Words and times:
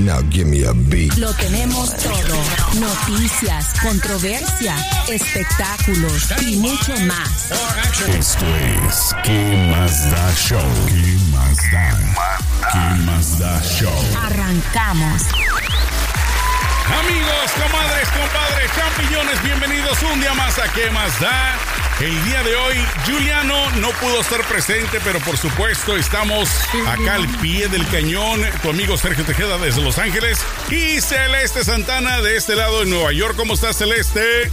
Now 0.00 0.22
give 0.30 0.46
me 0.46 0.64
a 0.64 0.72
beat. 0.72 1.14
Lo 1.18 1.30
tenemos 1.34 1.94
todo. 1.94 2.36
Noticias, 2.80 3.74
controversia, 3.82 4.74
espectáculos 5.08 6.32
y 6.40 6.56
mucho 6.56 6.94
más. 7.00 7.50
Esto 8.08 8.46
es 8.88 9.14
¿Qué 9.22 9.68
más 9.70 10.10
da 10.10 10.32
show? 10.34 10.60
¿Qué 10.88 11.18
más 11.30 11.56
da? 11.70 11.98
¿Qué 12.72 13.02
más 13.04 13.38
da 13.38 13.60
show? 13.62 13.92
Arrancamos. 14.24 15.22
Amigos, 16.98 17.50
comadres, 17.60 18.08
compadres, 18.08 18.70
champiñones, 18.74 19.42
bienvenidos 19.42 20.02
un 20.02 20.18
día 20.18 20.32
más 20.32 20.58
a 20.58 20.72
¿Qué 20.72 20.90
más 20.90 21.20
da? 21.20 21.79
El 22.00 22.24
día 22.24 22.42
de 22.42 22.56
hoy, 22.56 22.76
Juliano 23.04 23.70
no 23.72 23.90
pudo 23.90 24.22
estar 24.22 24.42
presente, 24.46 24.98
pero 25.04 25.20
por 25.20 25.36
supuesto 25.36 25.98
estamos 25.98 26.48
acá 26.86 27.16
al 27.16 27.28
pie 27.40 27.68
del 27.68 27.86
cañón. 27.88 28.40
Tu 28.62 28.70
amigo 28.70 28.96
Sergio 28.96 29.22
Tejeda 29.22 29.58
desde 29.58 29.82
Los 29.82 29.98
Ángeles 29.98 30.40
y 30.70 30.98
Celeste 31.02 31.62
Santana 31.62 32.22
de 32.22 32.38
este 32.38 32.56
lado 32.56 32.80
de 32.80 32.86
Nueva 32.86 33.12
York. 33.12 33.34
¿Cómo 33.36 33.52
estás, 33.52 33.76
Celeste? 33.76 34.50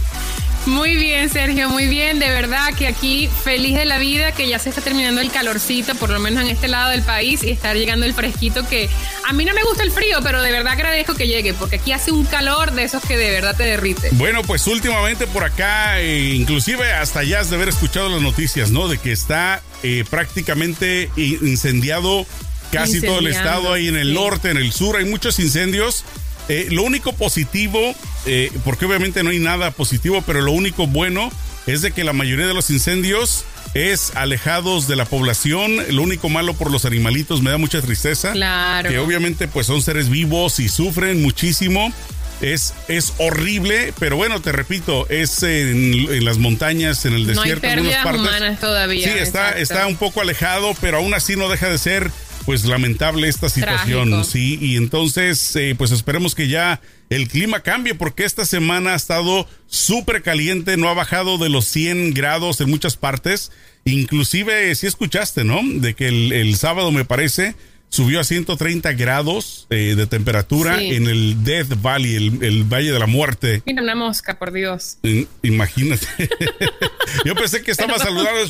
Muy 0.68 0.96
bien, 0.96 1.30
Sergio, 1.30 1.70
muy 1.70 1.86
bien. 1.86 2.18
De 2.18 2.28
verdad 2.28 2.74
que 2.74 2.86
aquí 2.86 3.28
feliz 3.42 3.74
de 3.74 3.86
la 3.86 3.96
vida, 3.98 4.32
que 4.32 4.46
ya 4.46 4.58
se 4.58 4.68
está 4.68 4.82
terminando 4.82 5.22
el 5.22 5.30
calorcito, 5.30 5.94
por 5.94 6.10
lo 6.10 6.20
menos 6.20 6.44
en 6.44 6.50
este 6.50 6.68
lado 6.68 6.90
del 6.90 7.02
país, 7.02 7.42
y 7.42 7.50
está 7.50 7.72
llegando 7.72 8.04
el 8.04 8.12
fresquito 8.12 8.68
que 8.68 8.88
a 9.26 9.32
mí 9.32 9.46
no 9.46 9.54
me 9.54 9.62
gusta 9.62 9.82
el 9.82 9.90
frío, 9.90 10.18
pero 10.22 10.42
de 10.42 10.52
verdad 10.52 10.74
agradezco 10.74 11.14
que 11.14 11.26
llegue, 11.26 11.54
porque 11.54 11.76
aquí 11.76 11.92
hace 11.92 12.12
un 12.12 12.26
calor 12.26 12.72
de 12.72 12.82
esos 12.84 13.02
que 13.02 13.16
de 13.16 13.30
verdad 13.30 13.56
te 13.56 13.62
derrite. 13.62 14.10
Bueno, 14.12 14.42
pues 14.42 14.66
últimamente 14.66 15.26
por 15.26 15.42
acá, 15.42 16.00
eh, 16.00 16.34
inclusive 16.34 16.92
hasta 16.92 17.24
ya 17.24 17.40
has 17.40 17.48
de 17.48 17.56
haber 17.56 17.70
escuchado 17.70 18.10
las 18.10 18.20
noticias, 18.20 18.70
¿no? 18.70 18.88
De 18.88 18.98
que 18.98 19.10
está 19.10 19.62
eh, 19.82 20.04
prácticamente 20.10 21.10
incendiado 21.16 22.26
casi 22.70 23.00
todo 23.00 23.20
el 23.20 23.28
estado 23.28 23.72
ahí 23.72 23.88
en 23.88 23.96
el 23.96 24.08
sí. 24.08 24.14
norte, 24.14 24.50
en 24.50 24.58
el 24.58 24.72
sur, 24.72 24.96
hay 24.96 25.06
muchos 25.06 25.38
incendios. 25.38 26.04
Eh, 26.48 26.68
lo 26.70 26.82
único 26.82 27.12
positivo, 27.12 27.94
eh, 28.26 28.50
porque 28.64 28.86
obviamente 28.86 29.22
no 29.22 29.30
hay 29.30 29.38
nada 29.38 29.70
positivo, 29.70 30.22
pero 30.26 30.40
lo 30.40 30.52
único 30.52 30.86
bueno 30.86 31.30
es 31.66 31.82
de 31.82 31.92
que 31.92 32.04
la 32.04 32.12
mayoría 32.14 32.46
de 32.46 32.54
los 32.54 32.70
incendios 32.70 33.44
es 33.74 34.12
alejados 34.16 34.88
de 34.88 34.96
la 34.96 35.04
población. 35.04 35.76
Lo 35.90 36.02
único 36.02 36.30
malo 36.30 36.54
por 36.54 36.70
los 36.70 36.86
animalitos 36.86 37.42
me 37.42 37.50
da 37.50 37.58
mucha 37.58 37.82
tristeza. 37.82 38.32
Claro. 38.32 38.88
Que 38.88 38.98
obviamente 38.98 39.46
pues 39.46 39.66
son 39.66 39.82
seres 39.82 40.08
vivos 40.08 40.58
y 40.60 40.68
sufren 40.70 41.20
muchísimo. 41.22 41.92
Es, 42.40 42.72
es 42.86 43.14
horrible, 43.18 43.92
pero 43.98 44.16
bueno, 44.16 44.40
te 44.40 44.52
repito, 44.52 45.08
es 45.10 45.42
en, 45.42 46.08
en 46.08 46.24
las 46.24 46.38
montañas, 46.38 47.04
en 47.04 47.14
el 47.14 47.22
No 47.24 47.42
hay 47.42 47.50
desierto, 47.50 47.66
en 47.66 47.72
algunas 47.80 48.04
partes. 48.04 48.20
humanas 48.22 48.60
todavía. 48.60 49.12
Sí, 49.12 49.18
está, 49.18 49.48
exacto. 49.48 49.58
está 49.62 49.86
un 49.88 49.96
poco 49.96 50.20
alejado, 50.20 50.72
pero 50.80 50.98
aún 50.98 51.12
así 51.14 51.34
no 51.34 51.48
deja 51.48 51.68
de 51.68 51.78
ser 51.78 52.12
pues 52.48 52.64
lamentable 52.64 53.28
esta 53.28 53.50
situación, 53.50 54.08
Trágico. 54.08 54.24
sí, 54.24 54.58
y 54.58 54.76
entonces 54.78 55.54
eh, 55.56 55.74
pues 55.76 55.90
esperemos 55.90 56.34
que 56.34 56.48
ya 56.48 56.80
el 57.10 57.28
clima 57.28 57.60
cambie 57.60 57.94
porque 57.94 58.24
esta 58.24 58.46
semana 58.46 58.94
ha 58.94 58.96
estado 58.96 59.46
súper 59.66 60.22
caliente, 60.22 60.78
no 60.78 60.88
ha 60.88 60.94
bajado 60.94 61.36
de 61.36 61.50
los 61.50 61.66
100 61.66 62.14
grados 62.14 62.62
en 62.62 62.70
muchas 62.70 62.96
partes, 62.96 63.52
inclusive 63.84 64.74
si 64.76 64.86
escuchaste, 64.86 65.44
¿no? 65.44 65.60
De 65.62 65.92
que 65.92 66.08
el, 66.08 66.32
el 66.32 66.56
sábado 66.56 66.90
me 66.90 67.04
parece 67.04 67.54
subió 67.90 68.18
a 68.18 68.24
130 68.24 68.94
grados 68.94 69.66
eh, 69.68 69.92
de 69.94 70.06
temperatura 70.06 70.78
Sí. 70.78 70.94
en 70.94 71.06
el 71.06 71.44
Death 71.44 71.82
Valley, 71.82 72.14
el, 72.16 72.42
el 72.42 72.64
Valle 72.64 72.92
de 72.92 72.98
la 72.98 73.06
Muerte. 73.06 73.62
Mira 73.66 73.82
una 73.82 73.94
mosca, 73.94 74.38
por 74.38 74.52
Dios. 74.52 74.96
Mm, 75.02 75.22
Imagínate. 75.42 76.06
Yo 77.26 77.34
pensé 77.34 77.60
que 77.62 77.72
estaba 77.72 77.98
saludando. 77.98 78.40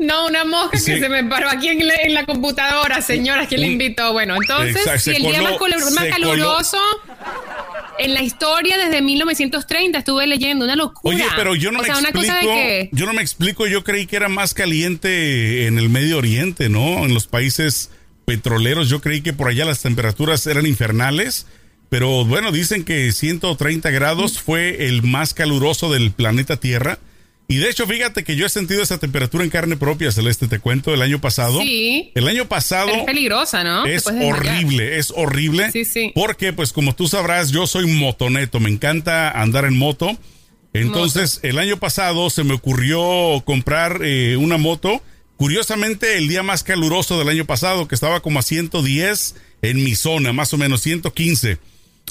No, 0.00 0.26
una 0.26 0.44
mosca 0.44 0.78
Sí. 0.78 0.94
que 0.94 1.00
se 1.00 1.08
me 1.08 1.22
paró 1.24 1.48
aquí 1.50 1.68
en 1.68 1.86
la, 1.86 1.94
en 1.94 2.14
la 2.14 2.24
computadora, 2.24 3.02
señora, 3.02 3.46
¿quién 3.46 3.60
le 3.60 3.66
invitó? 3.68 4.12
Bueno, 4.12 4.34
entonces, 4.34 4.76
Exacto, 4.76 5.00
si 5.00 5.10
el 5.10 5.22
día 5.22 5.42
más, 5.42 5.58
caluroso 6.10 6.78
en 7.98 8.14
la 8.14 8.22
historia 8.22 8.78
desde 8.78 9.02
1930 9.02 9.98
estuve 9.98 10.26
leyendo, 10.26 10.64
una 10.64 10.74
locura. 10.74 11.14
Oye, 11.14 11.24
pero 11.36 11.54
yo 11.54 11.70
no 11.70 11.80
o 11.80 11.82
me 11.82 11.86
sea, 11.86 11.98
una 11.98 12.08
explico. 12.08 12.32
cosa 12.34 12.40
de 12.40 12.46
que 12.54 12.88
Yo 12.92 13.04
no 13.06 13.12
me 13.12 13.20
explico. 13.20 13.66
Yo 13.66 13.84
creí 13.84 14.06
que 14.06 14.16
era 14.16 14.28
más 14.30 14.54
caliente 14.54 15.66
en 15.66 15.78
el 15.78 15.90
Medio 15.90 16.16
Oriente, 16.18 16.70
¿no? 16.70 17.04
En 17.04 17.12
los 17.12 17.26
países 17.26 17.90
petroleros. 18.24 18.88
Yo 18.88 19.00
creí 19.02 19.20
que 19.20 19.34
por 19.34 19.48
allá 19.48 19.66
las 19.66 19.82
temperaturas 19.82 20.46
eran 20.46 20.66
infernales. 20.66 21.46
Pero 21.90 22.24
bueno, 22.24 22.52
dicen 22.52 22.84
que 22.84 23.12
130 23.12 23.90
grados 23.90 24.40
fue 24.40 24.86
el 24.86 25.02
más 25.02 25.34
caluroso 25.34 25.92
del 25.92 26.10
planeta 26.12 26.56
Tierra. 26.56 26.98
Y 27.50 27.56
de 27.56 27.68
hecho, 27.68 27.84
fíjate 27.84 28.22
que 28.22 28.36
yo 28.36 28.46
he 28.46 28.48
sentido 28.48 28.80
esa 28.80 28.98
temperatura 28.98 29.42
en 29.42 29.50
carne 29.50 29.76
propia, 29.76 30.12
Celeste, 30.12 30.46
te 30.46 30.60
cuento, 30.60 30.94
el 30.94 31.02
año 31.02 31.20
pasado. 31.20 31.60
Sí. 31.60 32.12
El 32.14 32.28
año 32.28 32.46
pasado 32.46 32.86
pero 32.86 33.00
es 33.00 33.06
peligrosa, 33.06 33.64
¿no? 33.64 33.86
Es 33.86 34.06
horrible, 34.06 34.98
es 34.98 35.12
horrible. 35.16 35.72
Sí, 35.72 35.84
sí. 35.84 36.12
Porque, 36.14 36.52
pues, 36.52 36.72
como 36.72 36.94
tú 36.94 37.08
sabrás, 37.08 37.50
yo 37.50 37.66
soy 37.66 37.88
motoneto, 37.88 38.60
me 38.60 38.70
encanta 38.70 39.32
andar 39.32 39.64
en 39.64 39.76
moto. 39.76 40.16
Entonces, 40.74 41.40
el 41.42 41.58
año 41.58 41.76
pasado 41.76 42.30
se 42.30 42.44
me 42.44 42.54
ocurrió 42.54 43.42
comprar 43.44 43.98
eh, 44.04 44.36
una 44.36 44.56
moto. 44.56 45.02
Curiosamente, 45.36 46.18
el 46.18 46.28
día 46.28 46.44
más 46.44 46.62
caluroso 46.62 47.18
del 47.18 47.30
año 47.30 47.46
pasado, 47.46 47.88
que 47.88 47.96
estaba 47.96 48.20
como 48.20 48.38
a 48.38 48.42
110 48.42 49.34
en 49.62 49.82
mi 49.82 49.96
zona, 49.96 50.32
más 50.32 50.54
o 50.54 50.56
menos 50.56 50.82
115. 50.82 51.58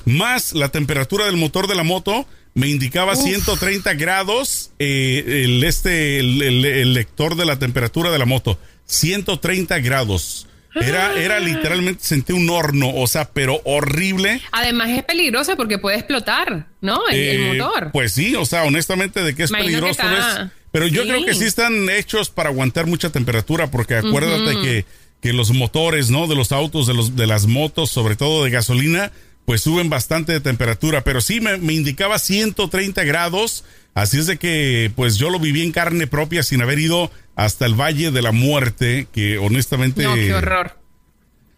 Más 0.04 0.52
la 0.52 0.68
temperatura 0.68 1.28
del 1.28 1.38
motor 1.38 1.68
de 1.68 1.76
la 1.76 1.84
moto 1.84 2.28
me 2.54 2.68
indicaba 2.68 3.16
130 3.16 3.94
grados 3.94 4.72
eh, 4.80 5.44
el, 5.46 5.64
este, 5.64 6.20
el, 6.20 6.42
el- 6.42 6.66
el 6.66 6.94
lector 6.94 7.36
de 7.36 7.46
la 7.46 7.58
temperatura 7.60 8.12
de 8.12 8.20
la 8.20 8.26
moto. 8.26 8.60
130 8.86 9.80
grados. 9.80 10.46
Era, 10.76 11.14
era 11.20 11.40
literalmente, 11.40 12.04
sentí 12.04 12.32
un 12.32 12.48
horno, 12.50 12.94
o 12.94 13.08
sea, 13.08 13.30
pero 13.32 13.59
horrible. 13.66 14.40
Además 14.52 14.90
es 14.90 15.04
peligrosa 15.04 15.56
porque 15.56 15.78
puede 15.80 15.98
explotar, 15.98 16.68
¿no? 16.80 17.08
El, 17.09 17.16
el 17.20 17.42
Eh, 17.42 17.54
motor. 17.64 17.90
Pues 17.92 18.14
sí, 18.14 18.36
o 18.36 18.46
sea, 18.46 18.64
honestamente 18.64 19.24
de 19.24 19.34
que 19.36 19.44
es 19.44 19.50
Imagino 19.50 19.88
que 19.88 19.94
peligroso. 19.94 20.02
está- 20.16 20.44
es- 20.44 20.50
pero 20.72 20.86
yo 20.88 21.02
Sí. 21.04 21.09
creo 21.09 21.26
que 21.26 21.34
sí 21.34 21.46
están 21.46 21.90
hechos 21.90 22.30
para 22.30 22.50
aguantar 22.50 22.86
mucha 22.86 23.09
temperatura, 23.09 23.72
porque 23.72 23.96
acuérdate 23.96 24.62
que, 24.62 24.86
que 25.22 25.34
los 25.34 25.52
motores, 25.52 26.12
¿no? 26.12 26.28
De 26.28 26.36
los 26.36 26.52
autos, 26.52 26.86
de, 26.86 26.94
los, 26.94 27.16
de 27.16 27.26
las 27.26 27.48
motos, 27.48 27.90
sobre 27.90 28.16
todo 28.16 28.44
de 28.44 28.52
gasolina, 28.52 29.12
pues 29.46 29.62
suben 29.62 29.90
bastante 29.90 30.32
de 30.34 30.40
temperatura. 30.40 31.04
Pero 31.04 31.22
sí 31.22 31.42
me, 31.42 31.58
me 31.58 31.74
indicaba 31.74 32.20
130 32.20 33.04
grados. 33.04 33.66
Así 33.94 34.18
es 34.20 34.28
de 34.28 34.38
que, 34.38 34.92
pues 34.96 35.18
yo 35.18 35.30
lo 35.30 35.40
viví 35.40 35.64
en 35.64 35.72
carne 35.72 36.08
propia 36.08 36.44
sin 36.44 36.62
haber 36.62 36.80
ido 36.80 37.12
hasta 37.36 37.66
el 37.66 37.74
Valle 37.74 38.12
de 38.12 38.22
la 38.22 38.32
Muerte, 38.32 39.08
que 39.12 39.38
honestamente. 39.38 40.04
no, 40.04 40.16
qué 40.16 40.34
horror. 40.34 40.78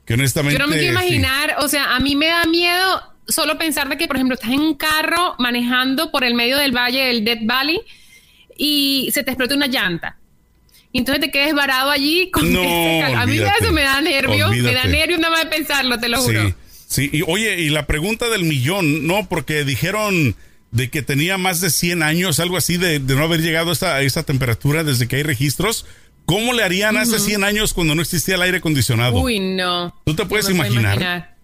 Que 0.05 0.13
honestamente. 0.13 0.57
Yo 0.57 0.65
no 0.65 0.71
me 0.71 0.79
quiero 0.79 0.99
sí. 0.99 1.05
imaginar, 1.05 1.55
o 1.59 1.67
sea, 1.67 1.95
a 1.95 1.99
mí 1.99 2.15
me 2.15 2.27
da 2.27 2.45
miedo 2.45 3.01
solo 3.27 3.57
pensar 3.57 3.89
de 3.89 3.97
que, 3.97 4.07
por 4.07 4.15
ejemplo, 4.15 4.35
estás 4.35 4.51
en 4.51 4.59
un 4.59 4.75
carro 4.75 5.35
manejando 5.39 6.11
por 6.11 6.23
el 6.23 6.33
medio 6.33 6.57
del 6.57 6.75
valle 6.75 7.05
del 7.05 7.23
Death 7.23 7.45
Valley 7.45 7.79
y 8.57 9.09
se 9.13 9.23
te 9.23 9.31
explota 9.31 9.55
una 9.55 9.67
llanta. 9.67 10.17
Y 10.91 10.99
entonces 10.99 11.23
te 11.23 11.31
quedes 11.31 11.53
varado 11.53 11.89
allí 11.89 12.29
con 12.31 12.51
No, 12.51 12.61
ese 12.63 12.99
calor. 13.01 13.17
A 13.19 13.25
mí 13.25 13.39
olvídate. 13.39 13.63
eso 13.63 13.73
me 13.73 13.81
da 13.83 14.01
nervios, 14.01 14.51
me 14.51 14.73
da 14.73 14.85
nervios 14.85 15.19
nada 15.19 15.35
más 15.35 15.43
de 15.45 15.49
pensarlo, 15.55 15.99
te 15.99 16.09
lo 16.09 16.21
juro. 16.21 16.47
Sí, 16.47 16.53
sí. 16.91 17.09
Y 17.11 17.23
oye, 17.25 17.59
y 17.61 17.69
la 17.69 17.87
pregunta 17.87 18.29
del 18.29 18.43
millón, 18.43 19.07
¿no? 19.07 19.27
Porque 19.27 19.63
dijeron 19.65 20.35
de 20.71 20.89
que 20.89 21.01
tenía 21.01 21.37
más 21.37 21.59
de 21.61 21.69
100 21.69 22.03
años, 22.03 22.39
algo 22.39 22.57
así, 22.57 22.77
de, 22.77 22.99
de 22.99 23.15
no 23.15 23.23
haber 23.23 23.41
llegado 23.41 23.71
a 23.71 23.73
esa, 23.73 23.95
a 23.95 24.01
esa 24.01 24.23
temperatura 24.23 24.83
desde 24.83 25.07
que 25.07 25.17
hay 25.17 25.23
registros. 25.23 25.85
¿Cómo 26.25 26.53
le 26.53 26.63
harían 26.63 26.95
hace 26.97 27.19
100 27.19 27.43
años 27.43 27.73
cuando 27.73 27.95
no 27.95 28.01
existía 28.01 28.35
el 28.35 28.41
aire 28.43 28.57
acondicionado? 28.59 29.19
Uy, 29.19 29.39
no. 29.39 29.93
¿Tú 30.05 30.13
te 30.15 30.25
puedes 30.25 30.47
No 30.49 30.55
puedo 30.55 30.71
imaginar? 30.71 31.35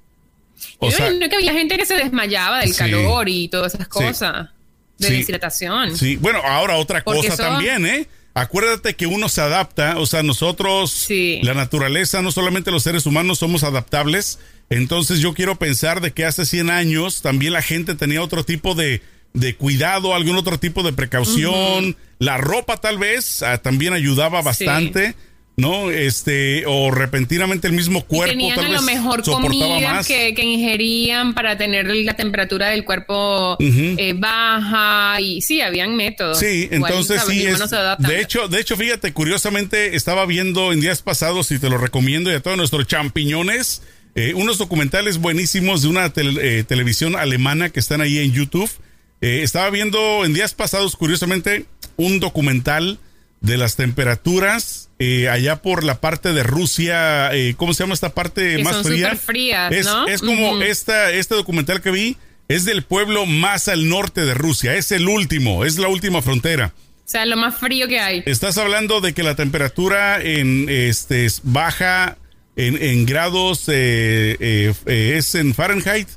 O 0.80 0.90
Yo 0.90 0.96
sea, 0.96 1.08
imagino 1.08 1.30
que 1.30 1.36
había 1.36 1.54
gente 1.54 1.78
que 1.78 1.86
se 1.86 1.96
desmayaba 1.96 2.60
del 2.60 2.72
Sí. 2.72 2.78
calor 2.78 3.28
y 3.28 3.48
todas 3.50 3.74
esas 3.74 3.88
cosas. 3.88 4.50
De 4.98 5.08
Sí. 5.10 5.14
deshidratación. 5.18 5.96
Sí, 5.98 6.16
bueno, 6.16 6.40
ahora 6.44 6.78
otra 6.78 7.04
Porque 7.04 7.22
cosa 7.28 7.34
eso- 7.34 7.44
también, 7.44 7.86
¿eh? 7.86 8.08
Acuérdate 8.38 8.96
que 8.96 9.08
uno 9.08 9.30
se 9.30 9.42
adapta, 9.42 9.98
o 9.98 10.06
sea, 10.06 10.22
nosotros, 10.22 10.92
Sí. 10.92 11.40
la 11.42 11.56
naturaleza, 11.56 12.22
no 12.22 12.32
solamente 12.32 12.70
los 12.70 12.84
seres 12.84 13.08
humanos 13.08 13.40
somos 13.40 13.64
adaptables, 13.64 14.38
entonces 14.70 15.20
yo 15.20 15.34
quiero 15.34 15.56
pensar 15.58 16.02
de 16.02 16.12
que 16.12 16.24
hace 16.24 16.46
100 16.46 16.70
años 16.70 17.24
también 17.24 17.54
la 17.54 17.64
gente 17.64 17.96
tenía 17.96 18.22
otro 18.22 18.44
tipo 18.46 18.76
de, 18.76 19.02
de 19.34 19.56
cuidado, 19.56 20.14
algún 20.14 20.36
otro 20.36 20.60
tipo 20.60 20.84
de 20.84 20.94
precaución, 20.94 21.96
la 22.20 22.38
ropa 22.38 22.78
tal 22.78 23.00
vez 23.00 23.42
ah, 23.42 23.58
también 23.58 23.94
ayudaba 23.94 24.42
bastante, 24.44 25.16
¿no? 25.60 25.90
Este, 25.90 26.64
o 26.68 26.92
repentinamente 26.92 27.66
el 27.68 27.74
mismo 27.74 28.04
cuerpo 28.06 28.32
tenían 28.32 28.56
tal 28.56 28.66
a 28.68 28.70
vez 28.70 28.80
lo 28.80 28.86
mejor 28.86 29.24
más. 29.82 30.08
que, 30.08 30.36
que 30.36 30.44
ingerían 30.44 31.34
para 31.34 31.58
tener 31.58 31.88
la 31.88 32.14
temperatura 32.16 32.68
del 32.70 32.86
cuerpo 32.86 33.58
eh, 33.60 34.14
baja 34.16 35.20
y 35.20 35.42
sí, 35.42 35.62
habían 35.62 35.96
métodos. 35.96 36.38
Sí, 36.40 36.70
Igual, 36.72 36.92
entonces 36.92 37.24
sí 37.28 37.44
es. 37.48 37.60
De 37.98 38.22
hecho, 38.22 38.48
de 38.48 38.60
hecho, 38.62 38.78
fíjate, 38.78 39.14
curiosamente 39.14 39.96
estaba 39.96 40.28
viendo 40.28 40.72
en 40.74 40.80
días 40.80 41.02
pasados 41.02 41.52
y 41.52 41.58
te 41.58 41.70
lo 41.72 41.80
recomiendo 41.80 42.32
y 42.32 42.36
a 42.36 42.40
todos 42.40 42.56
nuestros 42.56 42.86
champiñones 42.86 43.82
eh, 44.14 44.34
unos 44.36 44.60
documentales 44.60 45.18
buenísimos 45.18 45.82
de 45.82 45.88
una 45.88 46.14
tel- 46.14 46.38
eh, 46.40 46.66
televisión 46.68 47.16
alemana 47.16 47.70
que 47.72 47.80
están 47.80 48.02
ahí 48.02 48.20
en 48.20 48.32
YouTube. 48.32 48.70
Eh, 49.22 49.42
estaba 49.42 49.72
viendo 49.72 50.24
en 50.24 50.36
días 50.36 50.54
pasados, 50.54 50.96
curiosamente, 50.96 51.66
un 51.96 52.20
documental 52.20 53.00
de 53.42 53.58
las 53.58 53.76
temperaturas 53.76 54.90
eh, 55.00 55.30
allá 55.30 55.62
por 55.62 55.84
la 55.84 56.00
parte 56.02 56.34
de 56.34 56.44
Rusia. 56.44 57.34
eh, 57.34 57.54
¿Cómo 57.58 57.74
se 57.74 57.84
llama 57.84 57.94
esta 57.94 58.10
parte 58.10 58.58
Que 58.58 58.64
más 58.64 58.78
son 58.78 58.86
fría? 59.18 59.70
es, 59.70 59.86
¿no? 59.86 60.08
es 60.08 60.22
como 60.22 60.62
esta, 60.62 61.12
este 61.12 61.36
documental 61.36 61.82
que 61.82 61.92
vi. 61.92 62.18
Es 62.48 62.64
del 62.64 62.84
pueblo 62.84 63.26
más 63.26 63.68
al 63.68 63.90
norte 63.90 64.26
de 64.26 64.34
Rusia. 64.34 64.76
Es 64.76 64.92
el 64.94 65.08
último, 65.08 65.66
es 65.66 65.78
la 65.78 65.90
última 65.90 66.22
frontera. 66.22 66.74
O 67.06 67.10
sea, 67.10 67.26
lo 67.26 67.38
más 67.38 67.58
frío 67.58 67.88
que 67.88 68.00
hay. 68.00 68.24
Estás 68.26 68.58
hablando 68.58 69.02
de 69.02 69.14
que 69.14 69.24
la 69.24 69.36
temperatura 69.36 70.22
en 70.22 70.68
este 70.70 71.26
es 71.26 71.42
baja 71.44 72.18
en, 72.58 72.82
en 72.82 73.06
grados 73.06 73.66
eh, 73.68 74.36
eh, 74.40 75.14
es 75.18 75.36
en 75.36 75.54
Fahrenheit, 75.54 76.08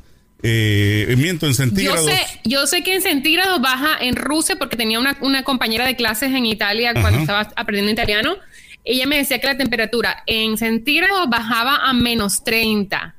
eh, 0.42 1.14
miento 1.18 1.46
en 1.46 1.52
Yo 1.52 1.56
centígrados. 1.56 2.06
sé, 2.06 2.18
yo 2.44 2.66
sé 2.66 2.82
que 2.82 2.94
en 2.94 3.02
centígrados 3.02 3.60
baja 3.60 3.96
en 4.00 4.16
Rusia 4.16 4.56
porque 4.56 4.76
tenía 4.76 4.98
una, 4.98 5.16
una 5.20 5.42
compañera 5.44 5.84
de 5.86 5.96
clases 5.96 6.32
en 6.34 6.46
Italia 6.46 6.92
cuando 6.94 7.20
estaba 7.20 7.50
aprendiendo 7.56 7.92
italiano. 7.92 8.36
Ella 8.84 9.06
me 9.06 9.16
decía 9.18 9.38
que 9.40 9.46
la 9.46 9.56
temperatura 9.58 10.22
en 10.26 10.56
centígrados 10.56 11.28
bajaba 11.28 11.76
a 11.76 11.92
menos 11.92 12.42
30. 12.44 13.14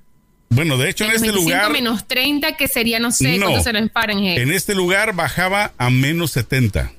Bueno, 0.49 0.77
de 0.77 0.89
hecho 0.89 1.05
en 1.05 1.11
Menos 1.11 1.21
este 1.21 1.31
25, 1.33 1.49
lugar 1.59 1.71
menos 1.71 2.07
30, 2.07 2.57
que 2.57 2.67
sería, 2.67 2.99
no 2.99 3.11
sé, 3.11 3.37
No. 3.37 3.45
cuánto 3.45 3.63
será 3.63 3.79
en 3.79 3.89
Fahrenheit. 3.89 4.39
en 4.39 4.51
este 4.51 4.75
lugar 4.75 5.13
bajaba 5.15 5.71
a 5.77 5.89
menos 5.89 6.31
70. 6.31 6.91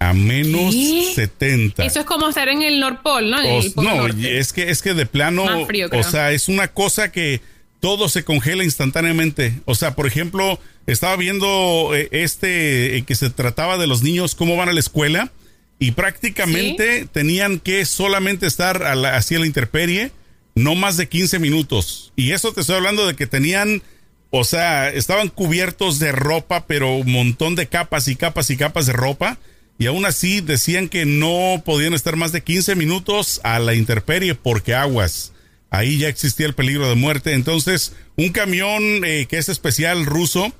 A 0.00 0.12
menos 0.14 0.72
¿Qué? 0.74 1.12
70. 1.14 1.84
Eso 1.84 2.00
es 2.00 2.06
como 2.06 2.28
estar 2.28 2.48
en 2.48 2.62
el 2.62 2.78
North 2.78 3.02
Pole, 3.02 3.30
¿no? 3.30 3.40
En 3.42 3.46
el 3.62 3.72
no, 3.76 3.94
Norte. 3.96 4.38
es 4.38 4.52
que 4.52 4.70
es 4.70 4.80
que 4.80 4.94
de 4.94 5.06
plano, 5.06 5.66
frío, 5.66 5.88
o 5.92 6.02
sea, 6.04 6.30
es 6.32 6.48
una 6.48 6.68
cosa 6.68 7.10
que 7.10 7.40
todo 7.80 8.08
se 8.08 8.24
congela 8.24 8.64
instantáneamente. 8.64 9.60
O 9.64 9.74
sea, 9.74 9.94
por 9.94 10.06
ejemplo, 10.06 10.58
estaba 10.86 11.16
viendo 11.16 11.94
eh, 11.94 12.08
este 12.12 12.96
eh, 12.96 13.02
que 13.02 13.14
se 13.14 13.30
trataba 13.30 13.78
de 13.78 13.86
los 13.86 14.02
niños 14.02 14.34
cómo 14.34 14.56
van 14.56 14.68
a 14.68 14.72
la 14.72 14.80
escuela 14.80 15.32
y 15.78 15.92
prácticamente 15.92 17.06
tenían 17.10 17.60
que 17.60 17.84
solamente 17.84 18.46
estar 18.46 18.82
a 18.82 18.94
la, 18.94 19.16
hacia 19.16 19.38
la 19.38 19.46
intemperie 19.46 20.10
no 20.58 20.74
más 20.74 20.96
de 20.96 21.08
15 21.08 21.38
minutos. 21.38 22.12
Y 22.16 22.32
eso 22.32 22.52
te 22.52 22.60
estoy 22.60 22.76
hablando 22.76 23.06
de 23.06 23.14
que 23.14 23.26
tenían, 23.26 23.82
o 24.30 24.44
sea, 24.44 24.90
estaban 24.90 25.28
cubiertos 25.28 25.98
de 25.98 26.12
ropa, 26.12 26.66
pero 26.66 26.96
un 26.96 27.10
montón 27.10 27.54
de 27.54 27.68
capas 27.68 28.08
y 28.08 28.16
capas 28.16 28.50
y 28.50 28.56
capas 28.56 28.86
de 28.86 28.92
ropa. 28.92 29.38
Y 29.78 29.86
aún 29.86 30.04
así 30.04 30.40
decían 30.40 30.88
que 30.88 31.06
no 31.06 31.62
podían 31.64 31.94
estar 31.94 32.16
más 32.16 32.32
de 32.32 32.42
15 32.42 32.74
minutos 32.74 33.40
a 33.44 33.60
la 33.60 33.74
intemperie 33.74 34.34
porque 34.34 34.74
aguas. 34.74 35.32
Ahí 35.70 35.98
ya 35.98 36.08
existía 36.08 36.46
el 36.46 36.54
peligro 36.54 36.88
de 36.88 36.94
muerte. 36.94 37.32
Entonces, 37.34 37.94
un 38.16 38.30
camión 38.30 39.04
eh, 39.04 39.26
que 39.28 39.38
es 39.38 39.48
especial 39.48 40.06
ruso, 40.06 40.52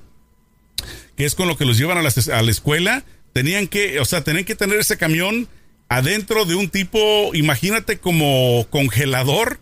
que 1.17 1.25
es 1.25 1.35
con 1.35 1.49
lo 1.49 1.57
que 1.57 1.65
los 1.65 1.79
llevan 1.79 1.99
a 1.99 2.03
la, 2.03 2.13
a 2.35 2.43
la 2.43 2.51
escuela, 2.51 3.05
tenían 3.33 3.69
que, 3.69 4.01
o 4.01 4.05
sea, 4.05 4.23
tenían 4.23 4.45
que 4.45 4.55
tener 4.55 4.79
ese 4.79 4.97
camión 4.99 5.49
adentro 5.89 6.45
de 6.45 6.55
un 6.55 6.69
tipo, 6.69 7.31
imagínate 7.35 7.99
como 7.99 8.67
congelador, 8.71 9.61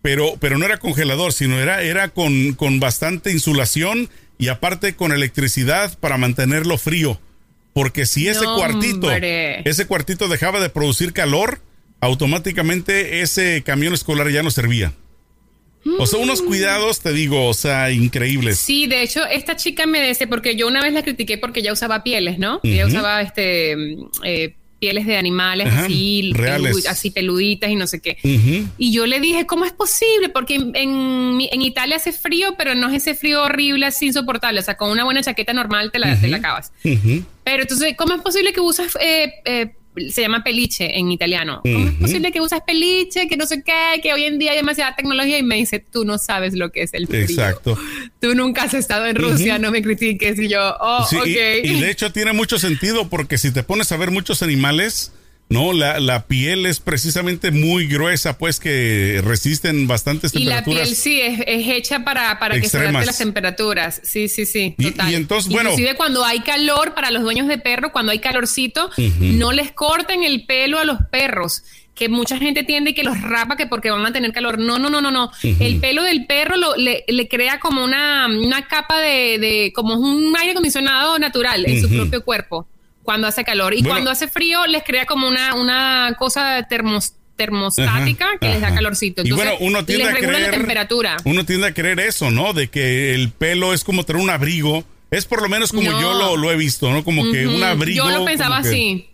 pero, 0.00 0.36
pero 0.40 0.56
no 0.58 0.64
era 0.64 0.78
congelador, 0.78 1.32
sino 1.32 1.58
era, 1.58 1.82
era 1.82 2.08
con, 2.08 2.54
con 2.54 2.80
bastante 2.80 3.30
insulación 3.30 4.08
y 4.38 4.48
aparte 4.48 4.96
con 4.96 5.12
electricidad 5.12 5.98
para 5.98 6.16
mantenerlo 6.16 6.78
frío. 6.78 7.20
Porque 7.74 8.06
si 8.06 8.26
ese 8.28 8.44
No, 8.44 8.56
cuartito, 8.56 9.08
hombre. 9.08 9.60
ese 9.68 9.86
cuartito 9.86 10.28
dejaba 10.28 10.60
de 10.60 10.70
producir 10.70 11.12
calor, 11.12 11.60
automáticamente 12.00 13.20
ese 13.22 13.62
camión 13.62 13.94
escolar 13.94 14.30
ya 14.30 14.42
no 14.42 14.50
servía. 14.50 14.92
O 15.98 16.06
sea, 16.06 16.18
unos 16.18 16.42
cuidados, 16.42 17.00
te 17.00 17.12
digo, 17.12 17.46
o 17.46 17.54
sea, 17.54 17.90
increíbles. 17.90 18.58
Sí, 18.58 18.86
de 18.86 19.02
hecho, 19.02 19.24
esta 19.26 19.56
chica 19.56 19.86
me 19.86 20.06
dice, 20.06 20.26
porque 20.26 20.54
yo 20.54 20.66
una 20.66 20.82
vez 20.82 20.92
la 20.92 21.02
critiqué 21.02 21.38
porque 21.38 21.60
ella 21.60 21.72
usaba 21.72 22.02
pieles, 22.02 22.38
¿no? 22.38 22.60
Ella 22.62 22.86
usaba 22.86 23.22
este 23.22 23.76
mm, 23.76 24.08
eh, 24.24 24.54
pieles 24.78 25.06
de 25.06 25.16
animales 25.16 25.66
Ajá, 25.68 25.84
así, 25.84 26.32
reales. 26.34 26.86
así 26.86 27.10
peluditas 27.10 27.70
y 27.70 27.76
no 27.76 27.86
sé 27.86 28.00
qué. 28.00 28.18
Ujú. 28.22 28.68
Y 28.78 28.92
yo 28.92 29.06
le 29.06 29.20
dije, 29.20 29.46
¿cómo 29.46 29.64
es 29.64 29.72
posible? 29.72 30.28
Porque 30.28 30.56
en, 30.56 30.72
en, 30.74 31.62
Italia 31.62 31.96
hace 31.96 32.12
frío, 32.12 32.54
pero 32.56 32.74
no 32.74 32.88
es 32.88 33.02
ese 33.02 33.14
frío 33.14 33.42
horrible, 33.42 33.86
así 33.86 34.06
insoportable. 34.06 34.60
O 34.60 34.62
sea, 34.62 34.76
con 34.76 34.90
una 34.90 35.04
buena 35.04 35.22
chaqueta 35.22 35.52
normal 35.52 35.90
te 35.90 35.98
la, 35.98 36.20
te 36.20 36.28
la 36.28 36.36
acabas. 36.36 36.72
Pero 36.82 37.62
entonces, 37.62 37.94
¿cómo 37.96 38.14
es 38.14 38.20
posible 38.20 38.52
que 38.52 38.60
usas, 38.60 38.96
eh, 39.00 39.32
eh, 39.44 39.72
se 40.12 40.20
llama 40.22 40.42
peliche 40.44 40.98
en 40.98 41.10
italiano? 41.10 41.60
¿Cómo 41.62 41.88
es 41.88 41.94
posible 41.94 42.32
que 42.32 42.40
usas 42.40 42.60
peliche, 42.66 43.28
que 43.28 43.36
no 43.36 43.46
sé 43.46 43.62
qué, 43.62 44.00
que 44.02 44.12
hoy 44.12 44.24
en 44.24 44.38
día 44.38 44.52
hay 44.52 44.56
demasiada 44.58 44.94
tecnología? 44.96 45.38
Y 45.38 45.42
me 45.42 45.56
dice, 45.56 45.78
tú 45.78 46.04
no 46.04 46.18
sabes 46.18 46.54
lo 46.54 46.70
que 46.70 46.82
es 46.82 46.94
el 46.94 47.06
frío. 47.06 47.20
Exacto. 47.20 47.78
Tú 48.20 48.34
nunca 48.34 48.62
has 48.64 48.74
estado 48.74 49.06
en 49.06 49.16
Rusia, 49.16 49.58
no 49.58 49.70
me 49.70 49.82
critiques. 49.82 50.38
Y 50.38 50.48
yo, 50.48 50.76
oh, 50.80 51.06
Sí, 51.08 51.16
y- 51.16 51.20
ok. 51.20 51.64
y, 51.64 51.80
de 51.80 51.90
hecho 51.90 52.12
tiene 52.12 52.32
mucho 52.32 52.58
sentido 52.58 53.08
porque 53.08 53.38
si 53.38 53.50
te 53.52 53.62
pones 53.62 53.90
a 53.92 53.96
ver 53.96 54.10
muchos 54.10 54.42
animales, 54.42 55.12
no, 55.50 55.72
la, 55.72 55.98
la 56.00 56.26
piel 56.26 56.66
es 56.66 56.80
precisamente 56.80 57.50
muy 57.50 57.86
gruesa, 57.86 58.36
pues 58.36 58.60
que 58.60 59.20
resisten 59.24 59.86
bastantes 59.86 60.34
Y 60.34 60.44
la 60.44 60.56
temperaturas. 60.62 60.88
piel 60.88 60.96
sí 60.96 61.20
es, 61.20 61.40
es 61.46 61.68
hecha 61.68 62.04
para, 62.04 62.38
para 62.38 62.60
que 62.60 62.68
se 62.68 62.78
adapte 62.78 63.06
las 63.06 63.18
temperaturas. 63.18 64.00
Sí, 64.04 64.28
sí, 64.28 64.44
sí. 64.46 64.74
Y- 64.76 64.90
Total. 64.90 65.10
y 65.10 65.14
entonces, 65.14 65.50
bueno- 65.52 65.70
Inclusive 65.70 65.96
cuando 65.96 66.24
hay 66.24 66.40
calor 66.40 66.94
para 66.94 67.10
los 67.10 67.22
dueños 67.22 67.48
de 67.48 67.58
perro, 67.58 67.92
cuando 67.92 68.12
hay 68.12 68.18
calorcito, 68.18 68.90
no 69.20 69.52
les 69.52 69.72
corten 69.72 70.22
el 70.22 70.44
pelo 70.44 70.78
a 70.78 70.84
los 70.84 70.98
perros. 71.10 71.62
Que 71.94 72.08
mucha 72.08 72.38
gente 72.38 72.62
tiende 72.62 72.94
que 72.94 73.02
los 73.02 73.20
rapa 73.20 73.56
que 73.56 73.66
porque 73.66 73.90
van 73.90 74.06
a 74.06 74.12
tener 74.12 74.32
calor. 74.32 74.58
No, 74.60 74.78
no, 74.78 74.88
no, 74.88 75.00
no, 75.00 75.10
no. 75.10 75.32
El 75.42 75.80
pelo 75.80 76.04
del 76.04 76.26
perro 76.26 76.56
lo- 76.56 76.76
le, 76.76 77.04
le 77.08 77.26
crea 77.26 77.58
como 77.58 77.82
una, 77.82 78.26
una 78.28 78.68
capa 78.68 79.00
de, 79.00 79.38
de, 79.38 79.72
como 79.74 79.94
un 79.94 80.32
aire 80.36 80.52
acondicionado 80.52 81.18
natural 81.18 81.64
en 81.66 81.80
su 81.80 81.88
propio 81.88 82.22
cuerpo 82.24 82.68
cuando 83.08 83.26
hace 83.26 83.42
calor. 83.42 83.72
Y 83.72 83.78
Bueno. 83.78 83.94
cuando 83.94 84.10
hace 84.10 84.28
frío 84.28 84.66
les 84.66 84.82
crea 84.82 85.06
como 85.06 85.26
una, 85.26 85.54
una 85.54 86.14
cosa 86.18 86.66
termos, 86.68 87.14
termostática 87.36 88.26
Ajá, 88.26 88.38
que 88.38 88.48
les 88.48 88.60
da 88.60 88.74
calorcito. 88.74 89.22
y 89.24 89.30
Entonces, 89.30 89.48
bueno, 89.48 89.66
uno 89.66 89.82
tiende 89.86 90.04
les 90.04 90.12
a 90.12 90.16
regula 90.16 90.36
creer, 90.36 90.50
la 90.52 90.58
temperatura. 90.58 91.16
Uno 91.24 91.46
tiende 91.46 91.68
a 91.68 91.72
creer 91.72 92.00
eso, 92.00 92.30
¿no? 92.30 92.52
De 92.52 92.68
que 92.68 93.14
el 93.14 93.30
pelo 93.30 93.72
es 93.72 93.82
como 93.82 94.04
tener 94.04 94.20
un 94.20 94.28
abrigo. 94.28 94.84
Es 95.10 95.24
por 95.24 95.40
lo 95.40 95.48
menos 95.48 95.70
como 95.72 95.90
No. 95.90 95.98
yo 96.02 96.12
lo, 96.12 96.36
lo 96.36 96.52
he 96.52 96.56
visto, 96.56 96.90
¿no? 96.92 97.02
Como 97.02 97.22
que 97.32 97.46
un 97.46 97.62
abrigo. 97.62 98.04
Yo 98.04 98.10
lo 98.18 98.26
pensaba 98.26 98.60
que- 98.60 98.68
así. 98.68 99.08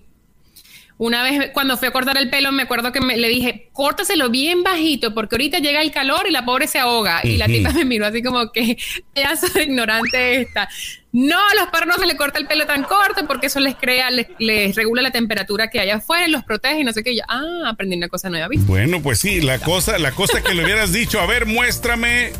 Una 1.04 1.22
vez 1.22 1.50
cuando 1.52 1.76
fui 1.76 1.88
a 1.88 1.90
cortar 1.90 2.16
el 2.16 2.30
pelo, 2.30 2.50
me 2.50 2.62
acuerdo 2.62 2.90
que 2.92 3.00
me- 3.02 3.18
le 3.18 3.28
dije, 3.28 3.68
córtaselo 3.74 4.30
bien 4.30 4.62
bajito, 4.62 5.12
porque 5.12 5.34
ahorita 5.34 5.58
llega 5.58 5.82
el 5.82 5.90
calor 5.92 6.26
y 6.26 6.30
la 6.30 6.46
pobre 6.46 6.66
se 6.66 6.78
ahoga. 6.78 7.20
Y 7.22 7.36
la 7.36 7.46
tipa 7.46 7.72
me 7.72 7.84
miró 7.84 8.06
así 8.06 8.22
como 8.22 8.50
que, 8.52 8.78
pedazo 9.12 9.48
de 9.48 9.64
ignorante 9.64 10.40
esta. 10.40 10.66
No, 11.12 11.36
a 11.38 11.54
los 11.56 11.66
perros 11.68 11.88
no 11.88 11.98
se 12.02 12.06
les 12.06 12.16
corta 12.16 12.38
el 12.38 12.46
pelo 12.46 12.64
tan 12.66 12.84
corto 12.84 13.26
porque 13.26 13.48
eso 13.48 13.60
les 13.60 13.74
crea, 13.74 14.10
les, 14.10 14.28
les 14.38 14.74
regula 14.74 15.02
la 15.02 15.10
temperatura 15.10 15.68
que 15.68 15.78
hay 15.78 15.90
afuera 15.90 16.26
los 16.26 16.42
protege 16.42 16.80
y 16.80 16.84
no 16.84 16.92
sé 16.94 17.04
qué. 17.04 17.14
Yo, 17.14 17.22
ah, 17.28 17.64
aprendí 17.68 17.96
una 17.96 18.08
cosa 18.08 18.30
nueva, 18.30 18.48
¿viste? 18.48 18.66
Bueno, 18.66 19.02
pues 19.02 19.20
sí, 19.20 19.42
la 19.42 19.58
cosa, 19.58 19.98
la 19.98 20.12
cosa 20.12 20.42
que 20.42 20.54
le 20.54 20.64
hubieras 20.64 20.90
dicho, 20.92 21.20
a 21.20 21.26
ver, 21.26 21.44
muéstrame 21.44 22.32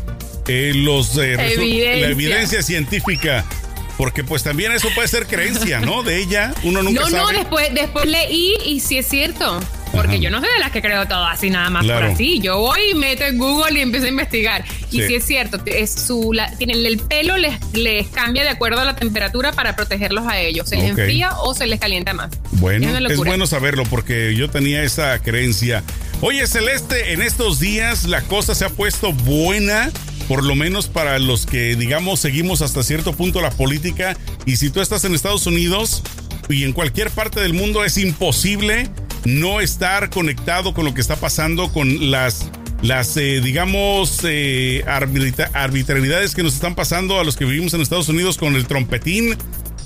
eh, 0.47 0.71
los 0.75 1.17
eh, 1.19 1.33
Evidencia. 1.33 1.95
la 1.97 2.07
evidencia 2.07 2.61
científica. 2.63 3.45
Porque 3.97 4.23
pues 4.23 4.43
también 4.43 4.71
eso 4.73 4.89
puede 4.93 5.07
ser 5.07 5.25
creencia, 5.25 5.79
¿no? 5.79 6.03
De 6.03 6.19
ella, 6.21 6.53
uno 6.63 6.83
nunca 6.83 7.01
no, 7.01 7.09
sabe. 7.09 7.21
no, 7.23 7.29
después, 7.39 7.73
después 7.73 8.05
leí 8.05 8.53
y 8.65 8.79
sí 8.81 8.97
es 8.97 9.07
cierto. 9.07 9.59
Porque 9.93 10.15
Ajá. 10.15 10.23
yo 10.23 10.29
no 10.29 10.41
soy 10.41 10.49
de 10.51 10.59
las 10.59 10.71
que 10.71 10.81
creo 10.81 11.07
todo 11.07 11.23
así 11.23 11.49
nada 11.49 11.69
más 11.69 11.85
Claro. 11.85 12.01
por 12.07 12.09
así. 12.15 12.41
Yo 12.41 12.57
voy 12.59 12.79
y 12.91 12.95
meto 12.95 13.23
en 13.23 13.37
Google 13.37 13.79
y 13.79 13.81
empiezo 13.81 14.07
a 14.07 14.09
investigar. 14.09 14.65
Y 14.91 14.99
Sí. 15.01 15.07
sí 15.07 15.15
es 15.15 15.23
cierto, 15.25 15.61
es 15.65 15.89
su, 15.93 16.33
la, 16.33 16.51
tienen 16.57 16.85
el 16.85 16.97
pelo 16.99 17.37
les, 17.37 17.55
les 17.73 18.07
cambia 18.09 18.43
de 18.43 18.49
acuerdo 18.49 18.81
a 18.81 18.85
la 18.85 18.97
temperatura 18.97 19.53
para 19.53 19.77
protegerlos 19.77 20.27
a 20.27 20.37
ellos. 20.41 20.67
Se 20.67 20.75
les 20.75 20.89
enfría 20.89 21.29
o 21.39 21.53
se 21.53 21.65
les 21.65 21.79
calienta 21.79 22.13
más. 22.13 22.31
Bueno, 22.53 22.97
Es 23.07 23.15
bueno 23.17 23.47
saberlo 23.47 23.83
porque 23.85 24.35
yo 24.35 24.49
tenía 24.49 24.83
esa 24.83 25.17
creencia. 25.19 25.81
Oye, 26.19 26.45
Celeste, 26.47 27.13
en 27.13 27.21
estos 27.21 27.61
días 27.61 28.03
la 28.03 28.21
cosa 28.23 28.53
se 28.53 28.65
ha 28.65 28.69
puesto 28.69 29.13
buena, 29.13 29.91
por 30.27 30.43
lo 30.43 30.55
menos 30.55 30.87
para 30.87 31.19
los 31.19 31.45
que, 31.45 31.75
digamos, 31.75 32.19
seguimos 32.19 32.61
hasta 32.61 32.83
cierto 32.83 33.13
punto 33.13 33.41
la 33.41 33.51
política. 33.51 34.17
Y 34.45 34.57
si 34.57 34.69
tú 34.69 34.81
estás 34.81 35.03
en 35.05 35.13
Estados 35.13 35.45
Unidos 35.47 36.03
y 36.49 36.63
en 36.63 36.73
cualquier 36.73 37.11
parte 37.11 37.39
del 37.39 37.53
mundo, 37.53 37.83
es 37.83 37.97
imposible 37.97 38.89
no 39.23 39.61
estar 39.61 40.09
conectado 40.09 40.73
con 40.73 40.85
lo 40.85 40.93
que 40.93 41.01
está 41.01 41.15
pasando 41.15 41.71
con 41.71 42.11
las 42.11 42.49
las, 42.81 43.17
eh, 43.17 43.41
digamos, 43.41 44.19
eh, 44.23 44.83
arbitra- 44.85 45.49
arbitrariedades 45.53 46.35
que 46.35 46.43
nos 46.43 46.53
están 46.53 46.75
pasando 46.75 47.19
a 47.19 47.23
los 47.23 47.35
que 47.35 47.45
vivimos 47.45 47.73
en 47.73 47.81
Estados 47.81 48.09
Unidos 48.09 48.37
con 48.37 48.55
el 48.55 48.67
trompetín, 48.67 49.35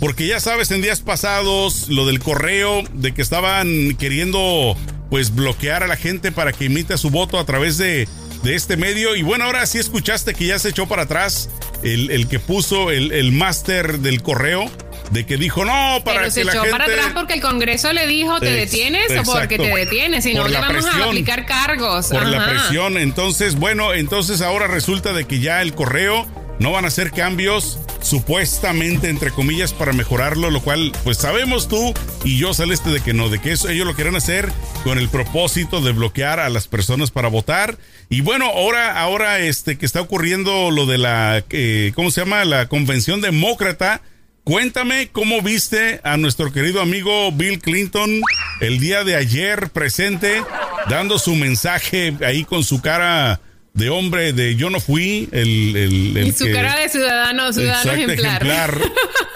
porque 0.01 0.27
ya 0.27 0.39
sabes, 0.41 0.71
en 0.71 0.81
días 0.81 0.99
pasados, 0.99 1.87
lo 1.87 2.05
del 2.07 2.19
correo, 2.19 2.83
de 2.95 3.13
que 3.13 3.21
estaban 3.21 3.95
queriendo 3.97 4.75
pues 5.09 5.33
bloquear 5.33 5.83
a 5.83 5.87
la 5.87 5.95
gente 5.95 6.31
para 6.31 6.51
que 6.51 6.65
emita 6.65 6.97
su 6.97 7.09
voto 7.09 7.39
a 7.39 7.45
través 7.45 7.77
de, 7.77 8.07
de 8.43 8.55
este 8.55 8.77
medio. 8.77 9.15
Y 9.15 9.21
bueno, 9.21 9.45
ahora 9.45 9.65
sí 9.65 9.77
escuchaste 9.77 10.33
que 10.33 10.47
ya 10.47 10.59
se 10.59 10.69
echó 10.69 10.87
para 10.87 11.03
atrás 11.03 11.49
el, 11.83 12.09
el 12.11 12.27
que 12.27 12.39
puso 12.39 12.91
el, 12.91 13.11
el 13.11 13.31
máster 13.31 13.99
del 13.99 14.21
correo 14.21 14.69
de 15.11 15.25
que 15.25 15.37
dijo 15.37 15.65
no 15.65 16.01
para 16.03 16.19
Pero 16.19 16.25
que 16.25 16.31
se 16.31 16.43
la 16.43 16.51
echó 16.51 16.61
gente 16.61 16.77
para 16.77 16.85
atrás 16.85 17.11
porque 17.13 17.33
el 17.33 17.41
Congreso 17.41 17.91
le 17.93 18.05
dijo 18.05 18.39
te 18.39 18.51
detienes 18.51 19.05
o 19.11 19.23
porque 19.23 19.55
exacto. 19.55 19.63
te 19.63 19.75
detienes, 19.75 20.23
si 20.23 20.33
no 20.33 20.47
le 20.47 20.59
vamos 20.59 20.83
presión. 20.83 21.01
a 21.01 21.05
aplicar 21.05 21.45
cargos. 21.45 22.07
por 22.07 22.25
la 22.25 22.47
presión. 22.47 22.97
Entonces, 22.97 23.55
bueno, 23.55 23.93
entonces 23.93 24.41
ahora 24.41 24.67
resulta 24.67 25.13
de 25.13 25.25
que 25.25 25.39
ya 25.39 25.61
el 25.61 25.73
correo 25.73 26.27
no 26.59 26.71
van 26.71 26.85
a 26.85 26.89
hacer 26.89 27.11
cambios 27.11 27.79
supuestamente 28.01 29.09
entre 29.09 29.31
comillas 29.31 29.73
para 29.73 29.93
mejorarlo, 29.93 30.49
lo 30.49 30.61
cual 30.61 30.91
pues 31.03 31.17
sabemos 31.17 31.67
tú 31.67 31.93
y 32.23 32.37
yo 32.37 32.53
Celeste 32.53 32.89
de 32.89 33.01
que 33.01 33.13
no, 33.13 33.29
de 33.29 33.39
que 33.39 33.51
eso 33.51 33.69
ellos 33.69 33.87
lo 33.87 33.95
quieren 33.95 34.15
hacer 34.15 34.51
con 34.83 34.97
el 34.97 35.09
propósito 35.09 35.81
de 35.81 35.91
bloquear 35.91 36.39
a 36.39 36.49
las 36.49 36.67
personas 36.67 37.11
para 37.11 37.27
votar. 37.27 37.77
Y 38.09 38.21
bueno, 38.21 38.45
ahora 38.45 38.99
ahora 38.99 39.39
este 39.39 39.77
que 39.77 39.85
está 39.85 40.01
ocurriendo 40.01 40.71
lo 40.71 40.85
de 40.85 40.97
la 40.97 41.43
eh, 41.49 41.91
¿cómo 41.95 42.11
se 42.11 42.21
llama? 42.21 42.45
la 42.45 42.67
convención 42.67 43.21
demócrata 43.21 44.01
Cuéntame 44.49 45.09
cómo 45.11 45.43
viste 45.43 46.01
a 46.03 46.17
nuestro 46.17 46.51
querido 46.51 46.81
amigo 46.81 47.31
Bill 47.31 47.59
Clinton 47.59 48.19
el 48.61 48.79
día 48.79 49.03
de 49.03 49.15
ayer 49.15 49.69
presente, 49.69 50.41
dando 50.89 51.19
su 51.19 51.35
mensaje 51.35 52.15
ahí 52.25 52.45
con 52.45 52.63
su 52.63 52.81
cara 52.81 53.41
de 53.79 53.89
hombre 53.89 54.33
de 54.33 54.55
yo 54.55 54.69
no 54.69 54.79
fui, 54.79 55.27
el, 55.31 55.75
el, 55.75 56.17
el 56.17 56.27
Y 56.27 56.31
su 56.31 56.45
que- 56.45 56.51
cara 56.51 56.75
de 56.77 56.89
ciudadano, 56.89 57.51
ciudadano 57.53 57.91
exacto, 57.93 58.11
ejemplar. 58.11 58.79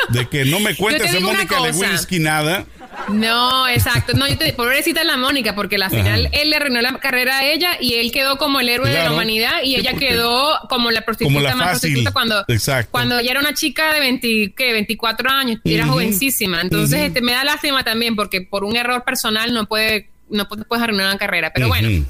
de 0.10 0.28
que 0.30 0.46
no 0.46 0.60
me 0.60 0.76
cuentes 0.78 1.12
una 1.16 1.32
Mónica. 1.34 1.60
Lewinsky 1.62 2.20
nada. 2.20 2.66
No, 3.10 3.68
exacto. 3.68 4.14
No, 4.14 4.28
yo 4.28 4.38
te, 4.38 4.54
pobrecita 4.54 5.04
la 5.04 5.18
Mónica, 5.18 5.56
porque 5.56 5.78
al 5.78 5.90
final 5.90 6.30
él 6.32 6.50
le 6.52 6.56
arruinó 6.58 6.80
la 6.82 6.94
carrera 7.00 7.40
a 7.40 7.46
ella 7.46 7.72
y 7.82 7.96
él 7.96 8.12
quedó 8.12 8.38
como 8.38 8.60
el 8.60 8.70
héroe 8.70 8.88
de 8.90 9.04
la 9.04 9.12
humanidad 9.12 9.64
y 9.64 9.76
ella 9.76 9.94
quedó 9.94 10.60
como 10.70 10.92
la 10.92 11.02
prostituta 11.02 11.34
Como 11.34 11.44
la 11.48 11.56
más 11.56 11.72
fácil. 11.74 11.90
prostituta 11.94 12.12
cuando, 12.14 12.46
Exacto. 12.48 12.92
cuando 12.92 13.18
ella 13.20 13.32
era 13.32 13.40
una 13.40 13.54
chica 13.56 13.94
de 13.94 14.00
20, 14.00 14.54
¿qué? 14.56 14.74
24 14.74 15.30
años, 15.30 15.60
y 15.64 15.74
era 15.74 15.88
jovencísima. 15.88 16.62
Entonces, 16.62 17.00
este, 17.02 17.22
me 17.22 17.32
da 17.32 17.44
lástima 17.44 17.84
también 17.84 18.16
porque 18.16 18.42
por 18.42 18.64
un 18.64 18.76
error 18.76 19.04
personal 19.04 19.54
no 19.54 19.66
puede, 19.66 20.10
no 20.30 20.48
pu- 20.48 20.66
puedes 20.68 20.84
arruinar 20.84 21.08
una 21.08 21.18
carrera. 21.18 21.52
Pero 21.54 21.68
bueno. 21.70 22.06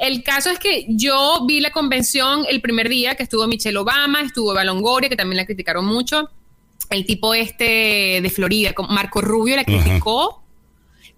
El 0.00 0.22
caso 0.22 0.48
es 0.48 0.58
que 0.58 0.86
yo 0.88 1.44
vi 1.46 1.60
la 1.60 1.70
convención 1.72 2.46
el 2.48 2.62
primer 2.62 2.88
día 2.88 3.16
que 3.16 3.22
estuvo 3.22 3.46
Michelle 3.46 3.76
Obama, 3.76 4.22
estuvo 4.22 4.52
Eva 4.52 4.64
Longoria, 4.64 5.10
que 5.10 5.16
también 5.16 5.36
la 5.36 5.44
criticaron 5.44 5.84
mucho. 5.84 6.30
El 6.88 7.04
tipo 7.04 7.34
este 7.34 8.20
de 8.22 8.30
Florida, 8.34 8.72
Marco 8.88 9.20
Rubio, 9.20 9.56
la 9.56 9.64
criticó. 9.64 10.42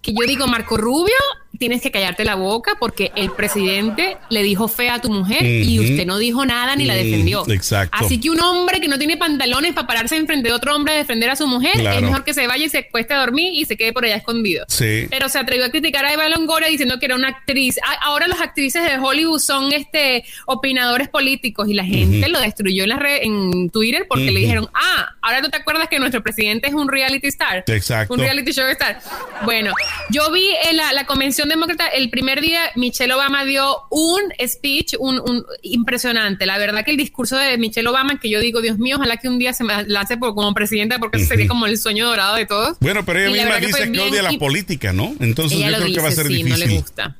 Que 0.02 0.12
yo 0.12 0.26
digo, 0.26 0.48
Marco 0.48 0.76
Rubio, 0.76 1.14
tienes 1.58 1.82
que 1.82 1.90
callarte 1.90 2.24
la 2.24 2.34
boca 2.34 2.72
porque 2.80 3.12
el 3.14 3.30
presidente 3.30 4.16
le 4.30 4.42
dijo 4.42 4.68
fea 4.68 4.94
a 4.94 5.00
tu 5.00 5.10
mujer 5.10 5.44
y 5.44 5.78
usted 5.80 6.06
no 6.06 6.18
dijo 6.18 6.44
nada 6.46 6.74
ni 6.76 6.84
la 6.84 6.94
defendió. 6.94 7.44
exacto. 7.48 7.96
Así 8.00 8.18
que 8.20 8.30
un 8.30 8.40
hombre 8.40 8.80
que 8.80 8.88
no 8.88 8.98
tiene 8.98 9.16
pantalones 9.16 9.74
para 9.74 9.86
pararse 9.86 10.16
enfrente 10.16 10.48
de 10.48 10.54
otro 10.54 10.74
hombre 10.74 10.94
a 10.94 10.96
defender 10.96 11.30
a 11.30 11.36
su 11.36 11.46
mujer, 11.46 11.72
Claro. 11.74 11.96
es 11.98 12.02
mejor 12.02 12.24
que 12.24 12.34
se 12.34 12.46
vaya 12.46 12.64
y 12.64 12.68
se 12.68 12.88
cueste 12.88 13.14
a 13.14 13.18
dormir 13.20 13.52
y 13.54 13.64
se 13.64 13.76
quede 13.76 13.92
por 13.92 14.04
allá 14.04 14.16
escondido. 14.16 14.64
Sí. 14.68 15.06
Pero 15.10 15.28
se 15.28 15.38
atrevió 15.38 15.66
a 15.66 15.68
criticar 15.70 16.04
a 16.04 16.12
Eva 16.12 16.28
Longoria 16.28 16.68
diciendo 16.68 16.98
que 16.98 17.06
era 17.06 17.14
una 17.16 17.28
actriz. 17.28 17.78
A- 17.78 18.02
Ahora 18.06 18.26
las 18.26 18.40
actrices 18.40 18.82
de 18.84 18.98
Hollywood 18.98 19.38
son 19.38 19.72
este 19.72 20.24
opinadores 20.46 21.08
políticos 21.08 21.68
y 21.68 21.74
la 21.74 21.84
gente 21.84 22.28
lo 22.28 22.40
destruyó 22.40 22.82
en 22.82 22.88
la 22.90 22.96
red, 22.96 23.18
en 23.22 23.70
Twitter 23.70 24.06
porque 24.08 24.30
le 24.30 24.40
dijeron, 24.40 24.68
ah, 24.74 25.14
ahora 25.22 25.40
tú 25.42 25.48
te 25.50 25.56
acuerdas 25.58 25.88
que 25.88 25.98
nuestro 25.98 26.22
presidente 26.22 26.68
es 26.68 26.74
un 26.74 26.88
reality 26.88 27.28
star. 27.28 27.64
Exacto. 27.66 28.14
Un 28.14 28.20
reality 28.20 28.52
show 28.52 28.66
star. 28.68 28.98
Bueno, 29.44 29.72
yo 30.10 30.30
vi 30.32 30.48
en 30.68 30.76
la, 30.76 30.92
la 30.92 31.04
convención 31.06 31.41
demócrata 31.48 31.86
el 31.88 32.10
primer 32.10 32.40
día, 32.40 32.60
Michelle 32.76 33.12
Obama 33.14 33.44
dio 33.44 33.74
un 33.90 34.20
speech 34.46 34.94
un, 34.98 35.20
un- 35.20 35.44
impresionante. 35.62 36.46
La 36.46 36.58
verdad 36.58 36.84
que 36.84 36.90
el 36.90 36.96
discurso 36.96 37.36
de 37.36 37.56
Michelle 37.58 37.88
Obama, 37.88 38.18
que 38.20 38.28
yo 38.30 38.40
digo, 38.40 38.60
Dios 38.60 38.78
mío, 38.78 38.96
ojalá 38.96 39.16
que 39.16 39.28
un 39.28 39.38
día 39.38 39.52
se 39.52 39.64
me 39.64 39.84
lance 39.84 40.16
por, 40.16 40.34
como 40.34 40.52
presidenta 40.54 40.98
porque 40.98 41.18
eso 41.18 41.26
sería 41.28 41.48
como 41.48 41.66
el 41.66 41.78
sueño 41.78 42.06
dorado 42.06 42.36
de 42.36 42.46
todos. 42.46 42.76
Bueno, 42.80 43.04
pero 43.04 43.18
ella 43.20 43.28
Y 43.28 43.32
misma 43.32 43.60
que 43.60 43.66
dice 43.66 43.92
que, 43.92 44.00
odia 44.00 44.22
la 44.22 44.32
política, 44.38 44.92
¿no? 44.92 45.14
Entonces 45.20 45.58
yo 45.58 45.66
creo 45.66 45.80
dice, 45.80 45.92
que 45.94 46.00
va 46.00 46.08
a 46.08 46.12
ser 46.12 46.26
sí, 46.26 46.34
difícil. 46.34 46.50
no 46.50 46.56
le 46.66 46.78
gusta. 46.78 47.16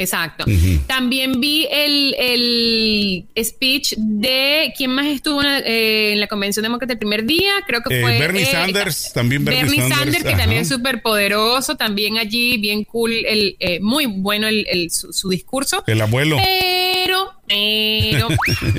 Exacto. 0.00 0.44
También 0.86 1.40
vi 1.40 1.66
el, 1.70 2.14
el 2.18 3.44
speech 3.44 3.94
de 3.96 4.72
quién 4.76 4.92
más 4.92 5.06
estuvo 5.06 5.42
en, 5.42 5.48
eh, 5.66 6.12
en 6.12 6.20
la 6.20 6.28
convención 6.28 6.62
demócrata 6.62 6.92
el 6.92 6.98
primer 7.00 7.24
día, 7.26 7.50
creo 7.66 7.82
que 7.82 7.98
Eh, 7.98 8.02
fue 8.02 8.18
Bernie 8.18 8.46
Sanders, 8.46 9.12
también 9.12 9.44
Bernie 9.44 9.88
Sanders, 9.88 10.22
que 10.22 10.28
ajá. 10.30 10.38
también 10.38 10.62
es 10.62 10.68
súper 10.68 11.02
poderoso, 11.02 11.76
también 11.76 12.16
allí 12.16 12.58
bien 12.58 12.84
cool, 12.84 13.12
el, 13.12 13.56
eh, 13.58 13.80
muy 13.80 14.06
bueno 14.06 14.46
el, 14.46 14.66
el- 14.70 14.90
su, 14.90 15.12
su 15.12 15.28
discurso. 15.30 15.82
El 15.86 16.00
abuelo. 16.00 16.36
Pero, 16.42 17.32
pero, 17.48 18.28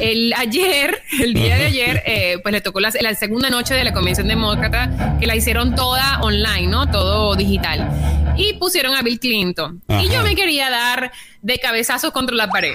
el 0.02 0.34
ayer, 0.38 1.02
el 1.20 1.34
día 1.34 1.58
de 1.58 1.66
ayer, 1.66 2.04
eh, 2.06 2.38
pues 2.42 2.52
le 2.54 2.62
tocó 2.62 2.80
la, 2.80 2.92
la 3.02 3.14
segunda 3.16 3.50
noche 3.50 3.74
de 3.74 3.84
la 3.84 3.94
Convención 3.94 4.28
Demócrata, 4.28 5.18
que 5.20 5.28
la 5.28 5.36
hicieron 5.36 5.76
toda 5.76 6.22
online, 6.22 6.68
¿no? 6.68 6.90
Todo 6.90 7.36
digital. 7.36 7.90
Y 8.38 8.54
pusieron 8.54 8.96
a 8.96 9.02
Bill 9.02 9.20
Clinton. 9.20 9.82
Y 10.02 10.10
yo 10.10 10.24
me 10.24 10.36
quería 10.36 10.70
dar 10.70 11.12
de 11.42 11.58
cabezazos 11.60 12.12
contra 12.12 12.36
la 12.36 12.50
pared. 12.50 12.74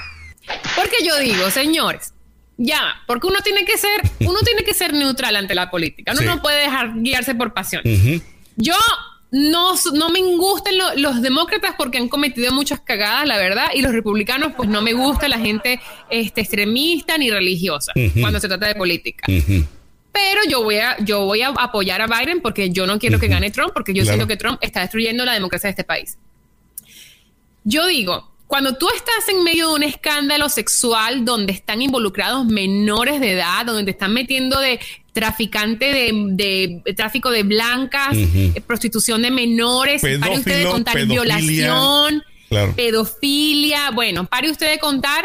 Porque 0.77 0.97
yo 1.05 1.17
digo, 1.19 1.51
señores, 1.51 2.13
ya, 2.57 3.03
porque 3.07 3.27
uno 3.27 3.41
tiene 3.41 3.65
que 3.65 3.79
ser, 3.79 4.01
uno 4.21 4.41
tiene 4.45 4.63
que 4.63 4.75
ser 4.75 4.93
neutral 4.93 5.37
ante 5.37 5.55
la 5.55 5.71
política. 5.71 6.13
Uno 6.13 6.21
Sí. 6.21 6.27
no 6.27 6.43
puede 6.43 6.61
dejar 6.61 6.93
guiarse 6.97 7.35
por 7.35 7.55
pasión. 7.55 7.83
Yo 8.57 8.75
no, 9.37 9.75
no 9.95 10.09
me 10.11 10.23
gustan 10.37 10.79
lo- 10.79 10.95
los 10.95 11.21
demócratas 11.21 11.75
porque 11.77 11.99
han 11.99 12.09
cometido 12.09 12.53
muchas 12.53 12.79
cagadas, 12.81 13.27
la 13.27 13.37
verdad, 13.37 13.67
y 13.75 13.83
los 13.83 13.93
republicanos, 13.93 14.53
pues 14.57 14.69
no 14.69 14.81
me 14.81 14.93
gusta 14.93 15.27
la 15.29 15.39
gente 15.41 15.81
este, 16.09 16.41
extremista 16.43 17.19
ni 17.19 17.31
religiosa 17.31 17.93
cuando 18.21 18.39
se 18.39 18.47
trata 18.47 18.69
de 18.69 18.77
política. 18.77 19.25
Pero 19.27 20.41
yo 20.49 20.63
voy 20.63 20.77
a, 20.77 20.97
yo 21.01 21.25
voy 21.25 21.43
a 21.43 21.49
apoyar 21.49 22.01
a 22.01 22.07
Biden 22.07 22.41
porque 22.41 22.71
yo 22.71 22.87
no 22.87 23.01
quiero 23.01 23.19
que 23.19 23.27
gane 23.27 23.51
Trump, 23.51 23.73
porque 23.75 23.93
yo 23.93 24.03
Claro. 24.05 24.19
siento 24.19 24.29
que 24.29 24.37
Trump 24.37 24.59
está 24.61 24.81
destruyendo 24.83 25.25
la 25.25 25.33
democracia 25.33 25.67
de 25.67 25.73
este 25.73 25.83
país. 25.85 26.17
Yo 27.65 27.87
digo, 27.89 28.31
cuando 28.47 28.77
tú 28.77 28.87
estás 28.95 29.29
en 29.29 29.43
medio 29.43 29.71
de 29.71 29.75
un 29.75 29.83
escándalo 29.83 30.49
sexual 30.49 31.25
donde 31.25 31.53
están 31.53 31.83
involucrados 31.83 32.45
menores 32.47 33.21
de 33.21 33.33
edad, 33.33 33.67
donde 33.67 33.85
te 33.85 33.91
están 33.91 34.13
metiendo 34.13 34.61
de 34.61 34.79
traficante 35.15 35.87
de, 35.87 36.81
de 36.85 36.93
tráfico 36.95 37.31
de 37.31 37.43
blancas, 37.45 38.11
eh, 38.15 38.53
prostitución 38.67 39.23
de 39.23 39.31
menores, 39.31 40.03
pare 40.03 40.17
usted 40.19 40.35
de 40.35 40.43
Pedófilo, 40.43 40.71
contar 40.71 40.95
pedofilia. 40.95 41.23
violación, 41.23 42.23
Claro. 42.51 42.75
pedofilia, 42.77 43.91
bueno, 43.93 44.27
pare 44.27 44.51
usted 44.51 44.71
de 44.71 44.79
contar 44.79 45.25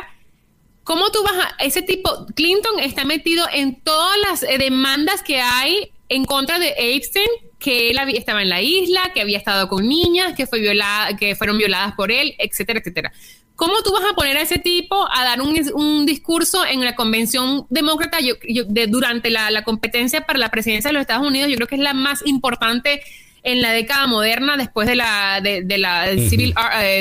¿Cómo 0.86 1.12
tú 1.12 1.19
vas 1.22 1.34
a 1.60 1.63
ese 1.63 1.84
tipo? 1.84 2.25
Clinton 2.36 2.79
está 2.79 3.05
metido 3.05 3.46
en 3.53 3.79
todas 3.81 4.17
las 4.27 4.41
eh, 4.41 4.58
demandas 4.58 5.22
que 5.22 5.39
hay 5.39 5.91
en 6.08 6.25
contra 6.25 6.58
de 6.58 6.74
Epstein, 6.96 7.27
que 7.60 7.91
él 7.91 8.00
había- 8.00 8.17
estaba 8.17 8.41
en 8.41 8.50
la 8.50 8.63
isla, 8.63 9.12
que 9.13 9.22
había 9.22 9.38
estado 9.38 9.67
con 9.69 9.88
niñas, 9.88 10.34
que 10.36 10.48
fue 10.48 10.60
violada, 10.60 11.15
que 11.15 11.36
fueron 11.36 11.60
violadas 11.60 11.93
por 11.93 12.12
él, 12.12 12.34
etcétera, 12.39 12.79
etcétera. 12.79 13.13
¿Cómo 13.60 13.74
tú 13.84 13.92
vas 13.92 14.04
a 14.10 14.16
poner 14.16 14.38
a 14.38 14.42
ese 14.42 14.58
tipo 14.58 15.06
a 15.12 15.24
dar 15.25 15.42
un, 15.42 15.54
un 15.74 16.06
discurso 16.06 16.66
en 16.66 16.84
la 16.86 16.96
convención 16.96 17.66
demócrata 17.70 18.22
yo- 18.22 18.36
yo- 18.48 18.63
de, 18.63 18.88
durante 18.88 19.30
la, 19.30 19.51
la 19.51 19.66
competencia 19.66 20.25
para 20.25 20.39
la 20.39 20.50
presidencia 20.50 20.88
de 20.89 20.94
los 20.94 21.01
Estados 21.01 21.28
Unidos? 21.28 21.50
Yo 21.50 21.56
creo 21.58 21.68
que 21.68 21.75
es 21.75 21.82
la 21.82 21.94
más 21.94 22.25
importante 22.25 23.01
en 23.44 23.62
la 23.62 23.72
década 23.72 24.08
moderna 24.08 24.56
después 24.56 24.88
de 24.88 24.96
la, 24.96 25.42
de, 25.42 25.62
de 25.63 25.78
la 25.78 26.06
civil, 26.30 26.54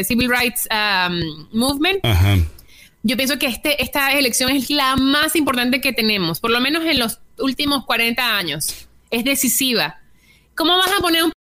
civil 0.04 0.28
rights 0.28 0.68
um, 0.70 1.46
movement 1.52 2.04
Ajá. 2.04 2.36
yo 3.04 3.16
pienso 3.16 3.38
que 3.38 3.46
este, 3.46 3.80
esta 3.82 4.12
elección 4.12 4.50
es 4.50 4.68
la 4.68 4.96
más 4.96 5.36
importante 5.36 5.80
que 5.80 5.92
tenemos, 5.92 6.40
por 6.40 6.50
lo 6.50 6.60
menos 6.60 6.84
en 6.84 6.98
los 6.98 7.20
últimos 7.38 7.84
40 7.86 8.36
años. 8.36 8.88
Es 9.10 9.24
decisiva. 9.24 9.98
¿Cómo 10.56 10.76
vas 10.76 10.90
a 10.92 11.00
poner 11.00 11.22
un 11.22 11.32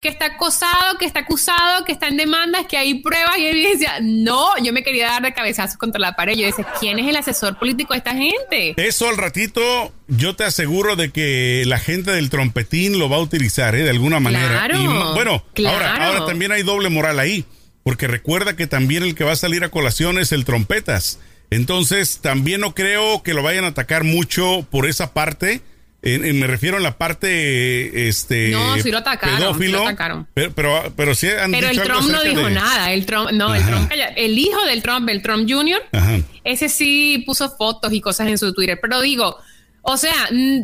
que 0.00 0.08
está 0.08 0.26
acosado, 0.26 0.96
que 0.96 1.06
está 1.06 1.20
acusado, 1.20 1.84
que 1.84 1.90
está 1.90 2.06
en 2.06 2.16
demandas, 2.16 2.66
que 2.66 2.76
hay 2.76 3.02
pruebas 3.02 3.36
y 3.38 3.46
evidencia? 3.46 3.94
No, 4.00 4.56
yo 4.62 4.72
me 4.72 4.84
quería 4.84 5.08
dar 5.08 5.22
de 5.22 5.34
cabezazos 5.34 5.76
contra 5.76 6.00
la 6.00 6.14
pared. 6.14 6.36
Yo 6.36 6.46
decía, 6.46 6.66
¿quién 6.78 7.00
es 7.00 7.08
el 7.08 7.16
asesor 7.16 7.58
político 7.58 7.94
de 7.94 7.98
esta 7.98 8.14
gente? 8.14 8.74
Eso 8.76 9.08
al 9.08 9.16
ratito, 9.16 9.92
yo 10.06 10.36
te 10.36 10.44
aseguro 10.44 10.94
de 10.94 11.10
que 11.10 11.64
la 11.66 11.80
gente 11.80 12.12
del 12.12 12.30
trompetín 12.30 13.00
lo 13.00 13.08
va 13.08 13.16
a 13.16 13.20
utilizar, 13.20 13.74
¿eh? 13.74 13.82
De 13.82 13.90
alguna 13.90 14.20
manera. 14.20 14.48
Claro, 14.48 14.80
Y, 14.80 14.86
bueno, 15.14 15.44
claro. 15.54 15.76
ahora, 15.76 16.06
ahora 16.06 16.26
también 16.26 16.52
hay 16.52 16.62
doble 16.62 16.90
moral 16.90 17.18
ahí, 17.18 17.44
porque 17.82 18.06
recuerda 18.06 18.54
que 18.54 18.68
también 18.68 19.02
el 19.02 19.16
que 19.16 19.24
va 19.24 19.32
a 19.32 19.36
salir 19.36 19.64
a 19.64 19.70
colación 19.70 20.18
es 20.18 20.30
el 20.30 20.44
trompetas. 20.44 21.18
Entonces, 21.50 22.20
también 22.20 22.60
no 22.60 22.72
creo 22.72 23.24
que 23.24 23.34
lo 23.34 23.42
vayan 23.42 23.64
a 23.64 23.68
atacar 23.68 24.04
mucho 24.04 24.64
por 24.70 24.86
esa 24.86 25.12
parte. 25.12 25.60
En- 26.00 26.24
en- 26.24 26.38
me 26.38 26.46
refiero 26.46 26.76
a 26.76 26.80
la 26.80 26.96
parte 26.96 28.08
este 28.08 28.50
No, 28.50 28.78
sí 28.78 28.90
lo 28.90 28.98
atacaron, 28.98 29.36
sí 29.36 29.42
pedófilo, 29.42 29.78
lo 29.78 29.84
atacaron. 29.84 30.26
Pero, 30.32 30.52
pero, 30.54 30.92
pero 30.96 31.14
sí 31.14 31.26
han 31.28 31.50
Pero 31.50 31.68
el 31.68 31.78
algo 31.80 31.92
Trump 31.94 32.10
no 32.12 32.22
dijo 32.22 32.46
de- 32.46 32.54
nada. 32.54 32.92
El 32.92 33.04
Trump, 33.04 33.30
no, 33.32 33.54
el. 33.54 33.64
Trump, 33.64 33.90
el 34.16 34.38
hijo 34.38 34.64
del 34.66 34.80
Trump, 34.82 35.08
el 35.08 35.22
Trump 35.22 35.50
Jr., 35.50 35.82
Ajá. 35.92 36.20
ese 36.44 36.68
sí 36.68 37.24
puso 37.26 37.50
fotos 37.56 37.92
y 37.92 38.00
cosas 38.00 38.28
en 38.28 38.38
su 38.38 38.52
Twitter. 38.54 38.78
Pero 38.80 39.00
digo, 39.00 39.36
O 39.90 39.96
sea, 39.96 40.12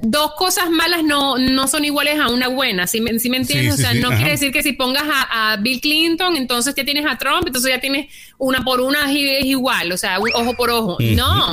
dos 0.02 0.32
cosas 0.36 0.68
malas 0.70 1.02
no, 1.02 1.38
no 1.38 1.66
son 1.66 1.82
iguales 1.84 2.20
a 2.20 2.28
una 2.28 2.48
buena, 2.48 2.86
¿sí, 2.86 3.00
me- 3.00 3.18
sí 3.18 3.30
me 3.30 3.38
entiendes? 3.38 3.76
Sí, 3.76 3.78
sí, 3.78 3.82
o 3.82 3.86
sea, 3.86 3.92
sí, 3.94 4.00
no 4.00 4.08
ajá. 4.08 4.16
quiere 4.16 4.32
decir 4.32 4.52
que 4.52 4.62
si 4.62 4.72
pongas 4.72 5.04
a, 5.10 5.52
a 5.52 5.56
Bill 5.56 5.80
Clinton, 5.80 6.36
entonces 6.36 6.74
ya 6.74 6.84
tienes 6.84 7.06
a 7.06 7.16
Trump, 7.16 7.46
entonces 7.46 7.70
ya 7.72 7.80
tienes 7.80 8.08
una 8.36 8.62
por 8.64 8.82
una 8.82 9.10
es 9.10 9.16
es 9.40 9.46
igual, 9.46 9.92
o 9.92 9.96
sea, 9.96 10.18
un 10.18 10.30
ojo 10.34 10.54
por 10.54 10.68
ojo. 10.70 10.98
no. 11.00 11.52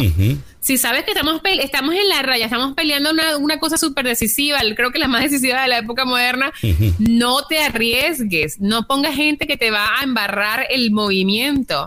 Si 0.62 0.78
sabes 0.78 1.04
que 1.04 1.12
estamos, 1.12 1.42
estamos 1.44 1.96
en 1.96 2.08
la 2.08 2.22
raya, 2.22 2.46
estamos 2.46 2.76
peleando 2.76 3.10
una, 3.10 3.38
una 3.38 3.60
cosa 3.60 3.78
súper 3.80 4.06
decisiva, 4.06 4.60
creo 4.76 4.92
que 4.92 5.00
la 5.00 5.08
más 5.08 5.24
decisiva 5.24 5.64
de 5.64 5.68
la 5.68 5.80
época 5.80 6.06
moderna, 6.06 6.54
no 7.00 7.48
te 7.48 7.60
arriesgues, 7.60 8.60
no 8.60 8.86
pongas 8.86 9.16
gente 9.16 9.48
que 9.48 9.58
te 9.58 9.72
va 9.72 10.00
a 10.00 10.04
embarrar 10.04 10.68
el 10.70 10.92
movimiento. 10.92 11.86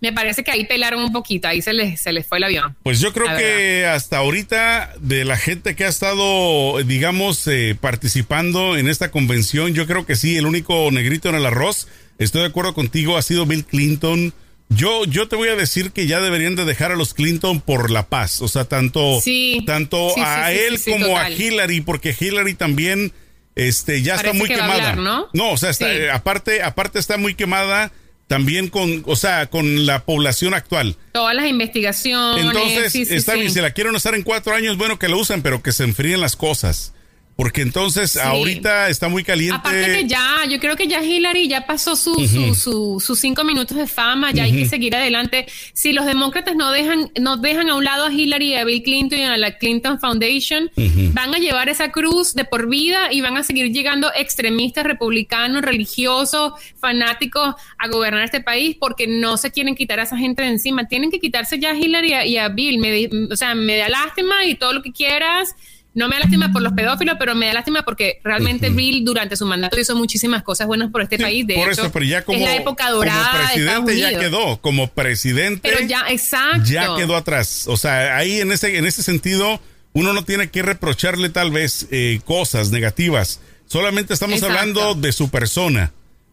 Me 0.00 0.12
parece 0.12 0.42
que 0.44 0.50
ahí 0.50 0.66
pelaron 0.66 1.02
un 1.02 1.12
poquito, 1.12 1.48
ahí 1.48 1.62
se 1.62 1.72
les, 1.72 1.98
se 2.02 2.12
les 2.12 2.26
fue 2.26 2.38
el 2.38 2.44
avión. 2.44 2.76
Pues 2.82 3.00
yo 3.00 3.12
creo 3.12 3.34
que 3.38 3.86
hasta 3.86 4.18
ahorita 4.18 4.92
de 5.00 5.24
la 5.24 5.36
gente 5.36 5.76
que 5.76 5.84
ha 5.84 5.88
estado, 5.88 6.82
digamos, 6.82 7.46
eh, 7.46 7.74
participando 7.80 8.76
en 8.76 8.88
esta 8.88 9.10
convención, 9.12 9.74
yo 9.74 9.86
creo 9.86 10.04
que 10.04 10.16
sí, 10.16 10.36
el 10.36 10.44
único 10.44 10.90
negrito 10.90 11.28
en 11.28 11.36
el 11.36 11.46
arroz, 11.46 11.86
estoy 12.18 12.42
de 12.42 12.48
acuerdo 12.48 12.74
contigo, 12.74 13.16
ha 13.16 13.22
sido 13.22 13.46
Bill 13.46 13.64
Clinton. 13.64 14.34
Yo, 14.70 15.04
yo 15.04 15.28
te 15.28 15.36
voy 15.36 15.48
a 15.50 15.56
decir 15.56 15.92
que 15.92 16.06
ya 16.06 16.20
deberían 16.20 16.56
de 16.56 16.64
dejar 16.64 16.90
a 16.90 16.96
los 16.96 17.14
Clinton 17.14 17.60
por 17.60 17.90
la 17.90 18.06
paz, 18.08 18.40
o 18.40 18.48
sea, 18.48 18.64
tanto, 18.64 19.20
Sí. 19.22 19.62
tanto 19.66 20.10
Sí, 20.14 20.20
a 20.24 20.48
sí, 20.50 20.56
él 20.58 20.80
como 20.84 21.06
total. 21.06 21.26
a 21.26 21.30
Hillary, 21.30 21.80
porque 21.82 22.16
Hillary 22.18 22.54
también, 22.54 23.12
este, 23.54 24.02
ya 24.02 24.14
está 24.14 24.28
Parece 24.28 24.38
muy 24.38 24.48
que 24.48 24.56
va 24.56 24.64
a 24.64 24.72
quemada. 24.72 24.90
hablar, 24.92 25.28
¿no? 25.32 25.50
o 25.50 25.56
sea, 25.58 25.70
está- 25.70 25.92
eh, 25.92 26.10
aparte, 26.10 26.62
aparte 26.62 26.98
está 26.98 27.18
muy 27.18 27.34
quemada 27.34 27.92
también 28.26 28.68
con, 28.68 29.02
o 29.06 29.16
sea, 29.16 29.46
con 29.46 29.84
la 29.86 30.04
población 30.04 30.54
actual. 30.54 30.96
Todas 31.12 31.34
las 31.36 31.46
investigaciones. 31.46 32.44
Entonces, 32.46 32.94
está 33.12 33.34
bien, 33.34 33.52
si 33.52 33.60
la 33.60 33.70
quieren 33.72 33.94
usar 33.94 34.14
en 34.14 34.22
cuatro 34.22 34.54
años, 34.54 34.78
bueno, 34.78 34.98
que 34.98 35.08
la 35.08 35.16
usen, 35.16 35.42
pero 35.42 35.62
que 35.62 35.72
se 35.72 35.84
enfríen 35.84 36.20
las 36.22 36.34
cosas. 36.34 36.94
Porque 37.36 37.62
entonces, 37.62 38.16
ahorita 38.16 38.88
está 38.88 39.08
muy 39.08 39.24
caliente. 39.24 39.56
Aparte 39.56 39.86
que 40.02 40.06
ya, 40.06 40.44
yo 40.48 40.60
creo 40.60 40.76
que 40.76 40.86
ya 40.86 41.02
Hillary 41.02 41.48
ya 41.48 41.66
pasó 41.66 41.96
su, 41.96 42.14
su- 42.28 42.54
su- 42.54 43.00
sus 43.04 43.18
cinco 43.18 43.42
minutos 43.42 43.76
de 43.76 43.88
fama, 43.88 44.30
ya 44.30 44.44
hay 44.44 44.52
que 44.52 44.66
seguir 44.68 44.94
adelante. 44.94 45.46
Si 45.72 45.92
los 45.92 46.06
demócratas 46.06 46.54
no 46.54 46.70
dejan, 46.70 47.10
no 47.20 47.36
dejan 47.36 47.68
a 47.70 47.74
un 47.74 47.82
lado 47.82 48.04
a 48.04 48.12
Hillary, 48.12 48.54
a 48.54 48.64
Bill 48.64 48.84
Clinton 48.84 49.18
y 49.18 49.24
a 49.24 49.36
la 49.36 49.58
Clinton 49.58 49.98
Foundation, 49.98 50.70
van 51.12 51.34
a 51.34 51.38
llevar 51.38 51.68
esa 51.68 51.90
cruz 51.90 52.34
de 52.34 52.44
por 52.44 52.68
vida 52.68 53.12
y 53.12 53.20
van 53.20 53.36
a 53.36 53.42
seguir 53.42 53.72
llegando 53.72 54.12
extremistas, 54.14 54.84
republicanos, 54.84 55.62
religiosos, 55.62 56.52
fanáticos 56.80 57.54
a 57.78 57.88
gobernar 57.88 58.22
este 58.24 58.40
país 58.42 58.76
porque 58.78 59.06
no 59.08 59.36
se 59.38 59.50
quieren 59.50 59.74
quitar 59.74 59.98
a 59.98 60.04
esa 60.04 60.16
gente 60.16 60.42
de 60.42 60.50
encima. 60.50 60.86
Tienen 60.86 61.10
que 61.10 61.18
quitarse 61.18 61.58
ya 61.58 61.70
a 61.72 61.74
Hillary 61.76 62.10
y 62.10 62.12
a, 62.12 62.26
y 62.26 62.36
a 62.38 62.48
Bill. 62.48 62.78
Me 62.78 63.08
o 63.32 63.36
sea, 63.36 63.56
me 63.56 63.76
da 63.76 63.88
lástima 63.88 64.44
y 64.46 64.54
todo 64.54 64.72
lo 64.72 64.82
que 64.82 64.92
quieras. 64.92 65.54
No 65.94 66.08
me 66.08 66.16
da 66.16 66.20
lástima 66.20 66.50
por 66.52 66.60
los 66.60 66.72
pedófilos, 66.72 67.16
pero 67.18 67.34
me 67.36 67.46
da 67.46 67.54
lástima 67.54 67.82
porque 67.84 68.20
realmente 68.24 68.68
Bill 68.70 69.04
durante 69.04 69.36
su 69.36 69.46
mandato 69.46 69.78
hizo 69.78 69.94
muchísimas 69.94 70.42
cosas 70.42 70.66
buenas 70.66 70.90
por 70.90 71.02
este 71.02 71.16
Sí, 71.16 71.22
país. 71.22 71.46
De 71.46 71.54
por 71.54 71.70
hecho, 71.70 71.82
eso, 71.82 71.92
pero 71.92 72.04
ya 72.04 72.24
como, 72.24 72.38
es 72.38 72.44
la 72.44 72.56
época 72.56 72.86
como 72.86 72.96
dorada 72.96 73.22
de 73.22 73.60
Estados 73.60 73.84
presidente 73.84 73.98
ya 73.98 74.18
quedó, 74.18 74.60
como 74.60 74.88
presidente 74.88 75.68
Pero 75.70 75.86
ya, 75.86 76.04
exacto. 76.08 76.64
ya 76.64 76.96
quedó 76.96 77.16
atrás. 77.16 77.66
O 77.68 77.76
sea, 77.76 78.16
ahí 78.16 78.40
en 78.40 78.50
ese, 78.50 78.76
en 78.76 78.86
ese 78.86 79.04
sentido, 79.04 79.60
uno 79.92 80.12
no 80.12 80.24
tiene 80.24 80.50
que 80.50 80.62
reprocharle 80.62 81.28
tal 81.28 81.52
vez 81.52 81.86
eh, 81.92 82.20
cosas 82.24 82.70
negativas. 82.70 83.40
Solamente 83.66 84.14
estamos 84.14 84.38
Exacto. 84.38 84.58
hablando 84.58 84.94
de 84.94 85.12
su 85.12 85.30
persona. 85.30 85.92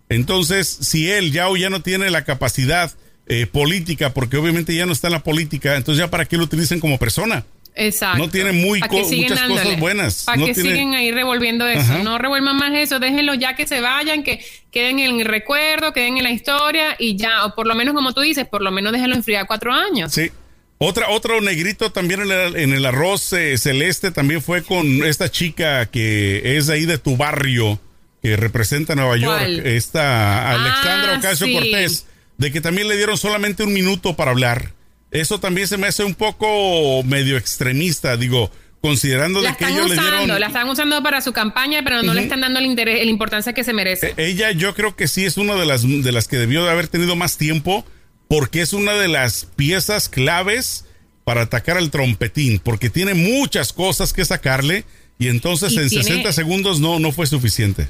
Entonces, 0.09 0.67
si 0.67 1.09
él 1.09 1.31
ya 1.31 1.47
o 1.49 1.55
ya 1.55 1.69
no 1.69 1.81
tiene 1.81 2.09
la 2.09 2.25
capacidad 2.25 2.91
eh, 3.27 3.45
política, 3.45 4.13
porque 4.13 4.37
obviamente 4.37 4.75
ya 4.75 4.85
no 4.85 4.91
está 4.91 5.07
en 5.07 5.13
la 5.13 5.23
política, 5.23 5.75
entonces 5.77 6.03
ya 6.03 6.09
para 6.09 6.25
qué 6.25 6.35
lo 6.37 6.43
utilicen 6.43 6.79
como 6.79 6.97
persona. 6.97 7.45
Exacto. 7.75 8.17
No 8.17 8.29
tiene 8.29 8.51
muy 8.51 8.79
co- 8.81 8.95
muchas 8.97 9.39
cosas 9.47 9.79
buenas. 9.79 10.23
Para 10.25 10.37
No 10.37 10.45
que 10.45 10.53
tiene- 10.53 10.69
siguen 10.71 10.93
ahí 10.93 11.11
revolviendo 11.11 11.67
eso. 11.67 11.79
Ajá. 11.81 11.99
No 12.03 12.17
revuelvan 12.17 12.57
más 12.57 12.73
eso. 12.73 12.99
Déjenlo 12.99 13.33
ya 13.33 13.55
que 13.55 13.65
se 13.67 13.79
vayan, 13.81 14.23
que 14.23 14.43
queden 14.71 14.99
en 14.99 15.19
el 15.21 15.25
recuerdo, 15.25 15.93
queden 15.93 16.17
en 16.17 16.23
la 16.23 16.31
historia 16.31 16.95
y 16.99 17.15
ya. 17.15 17.45
O 17.45 17.55
por 17.55 17.67
lo 17.67 17.75
menos, 17.75 17.93
como 17.93 18.13
tú 18.13 18.21
dices, 18.21 18.45
por 18.45 18.61
lo 18.61 18.71
menos 18.71 18.91
déjenlo 18.91 19.15
enfriar 19.15 19.47
cuatro 19.47 19.71
años. 19.73 20.13
Sí. 20.13 20.29
Otra, 20.83 21.09
otro 21.09 21.39
negrito 21.41 21.91
también 21.91 22.21
en 22.23 22.31
el, 22.31 22.55
en 22.55 22.73
el 22.73 22.85
arroz 22.85 23.31
eh, 23.33 23.57
celeste 23.59 24.09
también 24.11 24.41
fue 24.41 24.63
con 24.63 25.03
esta 25.05 25.29
chica 25.29 25.85
que 25.85 26.57
es 26.57 26.67
de 26.67 26.73
ahí 26.73 26.85
de 26.85 26.97
tu 26.97 27.15
barrio, 27.17 27.79
que 28.23 28.35
representa 28.35 28.93
a 28.93 28.95
Nueva 28.95 29.15
York, 29.15 29.61
esta 29.63 30.49
Alexandra 30.51 31.13
Ah, 31.13 31.17
Ocasio 31.19 31.45
sí. 31.47 31.53
Cortés, 31.53 32.05
de 32.37 32.51
que 32.51 32.61
también 32.61 32.87
le 32.87 32.97
dieron 32.97 33.15
solamente 33.17 33.63
un 33.63 33.73
minuto 33.73 34.15
para 34.15 34.31
hablar. 34.31 34.71
Eso 35.11 35.39
también 35.39 35.67
se 35.67 35.77
me 35.77 35.87
hace 35.87 36.03
un 36.03 36.15
poco 36.15 37.03
medio 37.03 37.37
extremista, 37.37 38.15
digo, 38.17 38.49
considerando 38.81 39.41
La 39.41 39.51
de 39.51 39.57
que 39.57 39.65
ellos 39.65 39.87
le 39.89 39.93
usando, 39.93 40.17
dieron... 40.19 40.39
la 40.39 40.47
están 40.47 40.69
usando 40.69 41.03
para 41.03 41.21
su 41.21 41.33
campaña, 41.33 41.81
pero 41.83 42.01
no 42.01 42.13
le 42.13 42.23
están 42.23 42.41
dando 42.41 42.59
el 42.59 42.65
interés, 42.65 43.03
la 43.03 43.11
importancia 43.11 43.53
que 43.53 43.63
se 43.63 43.73
merece. 43.73 44.09
Eh, 44.17 44.27
Ella 44.29 44.51
yo 44.51 44.73
creo 44.73 44.95
que 44.95 45.07
sí 45.07 45.25
es 45.25 45.37
una 45.37 45.55
de 45.55 45.65
las, 45.65 45.83
de 45.83 46.11
las 46.11 46.27
que 46.27 46.37
debió 46.37 46.63
de 46.63 46.71
haber 46.71 46.87
tenido 46.87 47.15
más 47.15 47.37
tiempo 47.37 47.85
porque 48.27 48.61
es 48.61 48.71
una 48.73 48.93
de 48.93 49.09
las 49.09 49.45
piezas 49.55 50.07
claves 50.09 50.85
para 51.25 51.41
atacar 51.41 51.77
al 51.77 51.91
trompetín, 51.91 52.59
porque 52.59 52.89
tiene 52.89 53.13
muchas 53.13 53.73
cosas 53.73 54.13
que 54.13 54.23
sacarle 54.25 54.85
y 55.19 55.27
entonces 55.27 55.73
Y 55.73 55.77
en 55.77 55.89
tiene- 55.89 56.03
60 56.05 56.31
segundos 56.33 56.79
no, 56.79 56.97
no 56.99 57.11
fue 57.11 57.27
suficiente. 57.27 57.89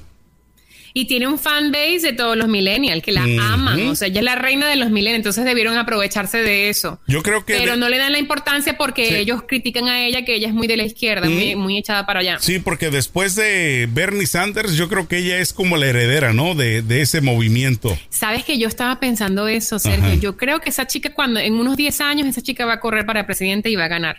Y 0.93 1.05
tiene 1.05 1.27
un 1.27 1.39
fan 1.39 1.71
base 1.71 1.99
de 2.01 2.13
todos 2.13 2.35
los 2.35 2.47
millennials 2.47 3.01
que 3.03 3.11
la 3.11 3.23
aman. 3.23 3.87
O 3.87 3.95
sea, 3.95 4.07
ella 4.09 4.19
es 4.19 4.25
la 4.25 4.35
reina 4.35 4.67
de 4.67 4.75
los 4.75 4.89
millennials, 4.89 5.17
entonces 5.19 5.45
debieron 5.45 5.77
aprovecharse 5.77 6.39
de 6.41 6.69
eso. 6.69 6.99
Yo 7.07 7.23
creo 7.23 7.45
que... 7.45 7.53
Pero 7.57 7.73
de- 7.73 7.77
no 7.77 7.87
le 7.89 7.97
dan 7.97 8.11
la 8.11 8.19
importancia 8.19 8.77
porque 8.77 9.07
Sí. 9.07 9.15
ellos 9.15 9.43
critican 9.47 9.87
a 9.87 10.05
ella 10.05 10.25
que 10.25 10.35
ella 10.35 10.47
es 10.49 10.53
muy 10.53 10.67
de 10.67 10.77
la 10.77 10.83
izquierda, 10.83 11.29
muy, 11.29 11.55
muy 11.55 11.77
echada 11.77 12.05
para 12.05 12.19
allá. 12.19 12.37
Sí, 12.39 12.59
porque 12.59 12.89
después 12.89 13.35
de 13.35 13.87
Bernie 13.91 14.25
Sanders, 14.27 14.75
yo 14.75 14.89
creo 14.89 15.07
que 15.07 15.17
ella 15.19 15.37
es 15.39 15.53
como 15.53 15.77
la 15.77 15.87
heredera, 15.87 16.33
¿no? 16.33 16.55
De, 16.55 16.81
de 16.81 17.01
ese 17.01 17.21
movimiento. 17.21 17.97
Sabes 18.09 18.43
que 18.43 18.57
yo 18.57 18.67
estaba 18.67 18.99
pensando 18.99 19.47
eso, 19.47 19.79
Sergio. 19.79 20.05
Ajá. 20.05 20.15
Yo 20.15 20.37
creo 20.37 20.59
que 20.59 20.69
esa 20.69 20.87
chica, 20.87 21.13
cuando 21.13 21.39
en 21.39 21.53
unos 21.53 21.77
10 21.77 22.01
años, 22.01 22.27
esa 22.27 22.41
chica 22.41 22.65
va 22.65 22.73
a 22.73 22.79
correr 22.79 23.05
para 23.05 23.25
presidente 23.25 23.69
y 23.69 23.75
va 23.75 23.85
a 23.85 23.89
ganar. 23.89 24.17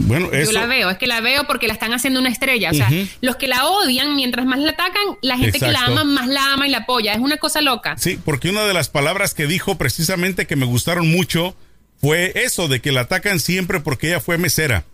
Bueno, 0.00 0.30
eso... 0.32 0.52
Yo 0.52 0.58
la 0.58 0.66
veo, 0.66 0.90
es 0.90 0.98
que 0.98 1.06
la 1.06 1.20
veo 1.20 1.46
porque 1.46 1.66
la 1.66 1.72
están 1.72 1.92
haciendo 1.92 2.20
una 2.20 2.28
estrella. 2.28 2.70
O 2.70 2.74
sea, 2.74 2.88
los 3.20 3.36
que 3.36 3.48
la 3.48 3.66
odian, 3.66 4.16
mientras 4.16 4.46
más 4.46 4.58
la 4.58 4.70
atacan, 4.70 5.02
la 5.22 5.36
gente 5.38 5.58
que 5.58 5.68
la 5.68 5.84
ama, 5.84 6.04
más 6.04 6.28
la 6.28 6.52
ama 6.52 6.66
y 6.66 6.70
la 6.70 6.78
apoya. 6.78 7.12
Es 7.12 7.20
una 7.20 7.36
cosa 7.38 7.60
loca. 7.60 7.96
Sí, 7.98 8.18
porque 8.24 8.50
una 8.50 8.64
de 8.64 8.74
las 8.74 8.88
palabras 8.88 9.34
que 9.34 9.46
dijo 9.46 9.76
precisamente 9.78 10.46
que 10.46 10.56
me 10.56 10.66
gustaron 10.66 11.10
mucho 11.10 11.56
fue 12.00 12.32
eso 12.34 12.68
de 12.68 12.80
que 12.80 12.92
la 12.92 13.02
atacan 13.02 13.40
siempre 13.40 13.80
porque 13.80 14.08
ella 14.08 14.20
fue 14.20 14.38
mesera, 14.38 14.84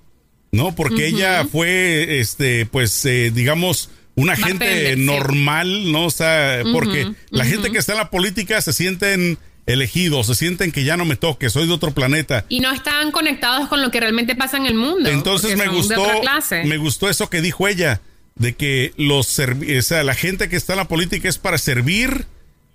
¿no? 0.53 0.75
Porque 0.75 1.07
ella 1.07 1.45
fue, 1.51 2.21
este, 2.21 2.67
pues, 2.67 3.05
eh, 3.05 3.31
digamos, 3.35 3.91
una 4.15 4.37
gente 4.37 4.67
Bartender, 4.67 4.99
normal, 4.99 5.91
¿no? 5.91 6.07
O 6.07 6.11
sea, 6.11 6.63
porque 6.73 7.13
la 7.31 7.45
gente 7.45 7.71
que 7.71 7.79
está 7.79 7.93
en 7.93 7.99
la 7.99 8.11
política 8.11 8.61
se 8.61 8.73
sienten 8.73 9.39
elegidos, 9.67 10.27
se 10.27 10.35
sienten 10.35 10.73
que 10.73 10.85
ya 10.85 10.97
no 10.97 11.05
me 11.05 11.17
toque, 11.17 11.51
soy 11.51 11.67
de 11.67 11.73
otro 11.73 11.93
planeta. 11.93 12.45
Y 12.49 12.61
no 12.61 12.73
están 12.73 13.11
conectados 13.11 13.69
con 13.69 13.83
lo 13.83 13.91
que 13.91 14.01
realmente 14.01 14.35
pasa 14.35 14.57
en 14.57 14.67
el 14.67 14.75
mundo. 14.75 15.09
Entonces 15.09 15.57
me 15.57 15.69
gustó, 15.69 16.05
me 16.65 16.77
gustó 16.77 17.09
eso 17.09 17.31
que 17.31 17.41
dijo 17.41 17.69
ella, 17.69 18.01
de 18.35 18.55
que 18.55 18.93
los 18.97 19.39
o 19.39 19.83
sea, 19.83 20.03
la 20.03 20.15
gente 20.15 20.49
que 20.49 20.57
está 20.57 20.73
en 20.73 20.79
la 20.79 20.89
política 20.89 21.29
es 21.29 21.39
para 21.39 21.59
servir, 21.59 22.27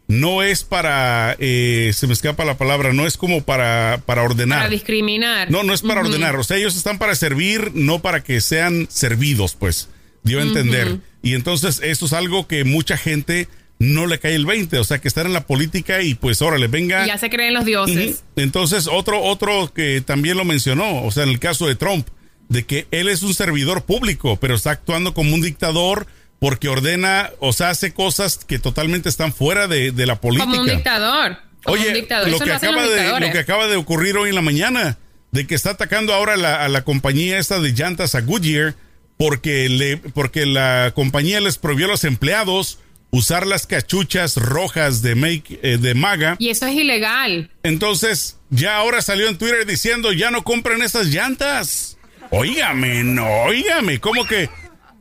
no 0.07 0.41
es 0.41 0.63
para, 0.63 1.35
eh, 1.39 1.91
se 1.93 2.07
me 2.07 2.13
escapa 2.13 2.45
la 2.45 2.57
palabra, 2.57 2.93
no 2.93 3.05
es 3.05 3.17
como 3.17 3.43
para, 3.43 4.01
para 4.05 4.23
ordenar. 4.23 4.59
Para 4.59 4.69
discriminar. 4.69 5.51
No, 5.51 5.63
no 5.63 5.73
es 5.73 5.81
para 5.81 6.01
ordenar. 6.01 6.37
O 6.37 6.43
sea, 6.43 6.57
ellos 6.57 6.77
están 6.77 6.97
para 6.97 7.15
servir, 7.15 7.71
no 7.73 7.99
para 7.99 8.23
que 8.23 8.39
sean 8.39 8.87
servidos, 8.89 9.55
pues. 9.55 9.89
Dio 10.23 10.39
a 10.39 10.43
entender. 10.43 10.99
Y 11.21 11.33
entonces, 11.33 11.81
eso 11.83 12.05
es 12.05 12.13
algo 12.13 12.47
que 12.47 12.63
mucha 12.63 12.97
gente 12.97 13.47
no 13.79 14.07
le 14.07 14.19
cae 14.19 14.35
el 14.35 14.45
20. 14.45 14.79
O 14.79 14.83
sea, 14.83 14.99
que 14.99 15.07
están 15.07 15.27
en 15.27 15.33
la 15.33 15.45
política 15.45 16.01
y 16.01 16.15
pues, 16.15 16.41
órale, 16.41 16.67
venga. 16.67 17.05
Ya 17.05 17.17
se 17.17 17.29
creen 17.29 17.53
los 17.53 17.65
dioses. 17.65 18.23
Entonces, 18.35 18.87
otro, 18.87 19.21
otro 19.21 19.71
que 19.73 20.01
también 20.01 20.37
lo 20.37 20.45
mencionó, 20.45 21.03
o 21.03 21.11
sea, 21.11 21.23
en 21.23 21.29
el 21.29 21.39
caso 21.39 21.67
de 21.67 21.75
Trump, 21.75 22.07
de 22.49 22.65
que 22.65 22.87
él 22.91 23.09
es 23.09 23.23
un 23.23 23.33
servidor 23.33 23.83
público, 23.83 24.37
pero 24.37 24.55
está 24.55 24.71
actuando 24.71 25.13
como 25.13 25.35
un 25.35 25.41
dictador 25.41 26.07
porque 26.39 26.69
ordena, 26.69 27.31
o 27.39 27.51
sea, 27.51 27.69
hace 27.69 27.93
cosas 27.93 28.37
que 28.45 28.59
totalmente 28.59 29.09
están 29.09 29.33
fuera 29.33 29.67
de, 29.67 29.91
de 29.91 30.05
la 30.05 30.21
política. 30.21 30.49
Como 30.49 30.61
un 30.61 30.67
dictador. 30.67 31.37
Como 31.63 31.75
Oye, 31.75 31.87
un 31.87 31.93
dictador. 31.95 32.29
lo 32.29 32.39
que, 32.39 32.51
acaba 32.51 32.87
de, 32.87 33.19
lo 33.19 33.31
que 33.31 33.39
acaba 33.39 33.67
de 33.67 33.75
ocurrir 33.75 34.17
hoy 34.17 34.29
en 34.29 34.35
la 34.35 34.41
mañana, 34.41 34.97
de 35.31 35.47
que 35.47 35.55
está 35.55 35.71
atacando 35.71 36.13
ahora 36.13 36.35
a 36.35 36.37
la, 36.37 36.63
a 36.63 36.69
la 36.69 36.83
compañía 36.83 37.39
esta 37.39 37.59
de 37.59 37.71
llantas 37.71 38.13
a 38.13 38.21
Goodyear, 38.21 38.75
porque, 39.17 39.67
le, 39.67 39.97
porque 39.97 40.45
la 40.45 40.91
compañía 40.93 41.41
les 41.41 41.57
prohibió 41.57 41.87
a 41.87 41.89
los 41.89 42.03
empleados 42.03 42.77
usar 43.17 43.45
las 43.47 43.67
cachuchas 43.67 44.35
rojas 44.37 45.01
de, 45.01 45.15
make, 45.15 45.59
eh, 45.63 45.77
de 45.77 45.93
MAGA. 45.93 46.35
Y 46.39 46.49
eso 46.49 46.65
es 46.67 46.75
ilegal. 46.75 47.49
Entonces, 47.63 48.37
ya 48.49 48.77
ahora 48.77 49.01
salió 49.01 49.27
en 49.27 49.37
Twitter 49.37 49.65
diciendo, 49.65 50.11
ya 50.13 50.31
no 50.31 50.43
compren 50.43 50.81
esas 50.81 51.07
llantas. 51.07 51.97
Óigame, 52.29 53.03
no, 53.03 53.25
óigame, 53.43 53.99
¿cómo 53.99 54.25
que? 54.25 54.49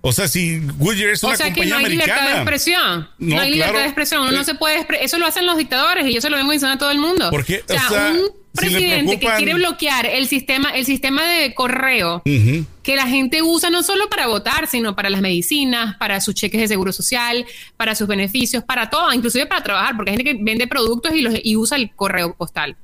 O 0.00 0.12
sea, 0.12 0.28
si 0.28 0.60
Goodyear 0.78 1.10
es 1.10 1.22
una 1.24 1.32
o 1.32 1.36
sea 1.36 1.46
que 1.46 1.52
compañía 1.54 1.74
no 1.74 1.84
hay 1.84 1.90
libertad 1.90 2.14
de 2.14 2.20
americana. 2.20 2.42
expresión. 2.42 3.08
No, 3.18 3.34
No, 3.36 3.40
hay 3.42 3.50
libertad 3.50 3.70
claro. 3.72 3.78
de 3.80 3.84
expresión. 3.86 4.22
Uno 4.22 4.30
no 4.32 4.40
Eh. 4.40 4.44
se 4.44 4.54
puede 4.54 4.86
Eso 5.00 5.18
lo 5.18 5.26
hacen 5.26 5.46
los 5.46 5.56
dictadores 5.56 6.06
y 6.06 6.14
yo 6.14 6.20
se 6.20 6.30
lo 6.30 6.36
vengo 6.36 6.52
diciendo 6.52 6.74
a 6.74 6.78
todo 6.78 6.92
el 6.92 6.98
mundo. 7.00 7.28
Porque, 7.30 7.64
o 7.68 7.72
sea, 7.72 7.86
o 7.86 7.88
sea, 7.90 8.12
un 8.12 8.28
si 8.56 8.66
presidente 8.66 9.18
que 9.18 9.28
quiere 9.36 9.54
bloquear 9.54 10.06
el 10.06 10.26
sistema, 10.26 10.70
el 10.70 10.84
sistema 10.84 11.24
de 11.24 11.54
correo 11.54 12.22
que 12.24 12.96
la 12.96 13.06
gente 13.06 13.42
usa 13.42 13.70
no 13.70 13.82
solo 13.82 14.08
para 14.08 14.26
votar, 14.26 14.66
sino 14.66 14.94
para 14.94 15.10
las 15.10 15.20
medicinas, 15.20 15.96
para 15.96 16.20
sus 16.20 16.34
cheques 16.34 16.60
de 16.60 16.68
seguro 16.68 16.92
social, 16.92 17.44
para 17.76 17.94
sus 17.94 18.06
beneficios, 18.06 18.62
para 18.64 18.90
todo, 18.90 19.12
inclusive 19.12 19.46
para 19.46 19.62
trabajar, 19.62 19.96
porque 19.96 20.12
hay 20.12 20.16
gente 20.16 20.32
que 20.32 20.42
vende 20.42 20.66
productos 20.66 21.14
y, 21.14 21.22
los, 21.22 21.34
y 21.42 21.56
usa 21.56 21.76
el 21.76 21.90
correo 21.90 22.34
postal. 22.34 22.76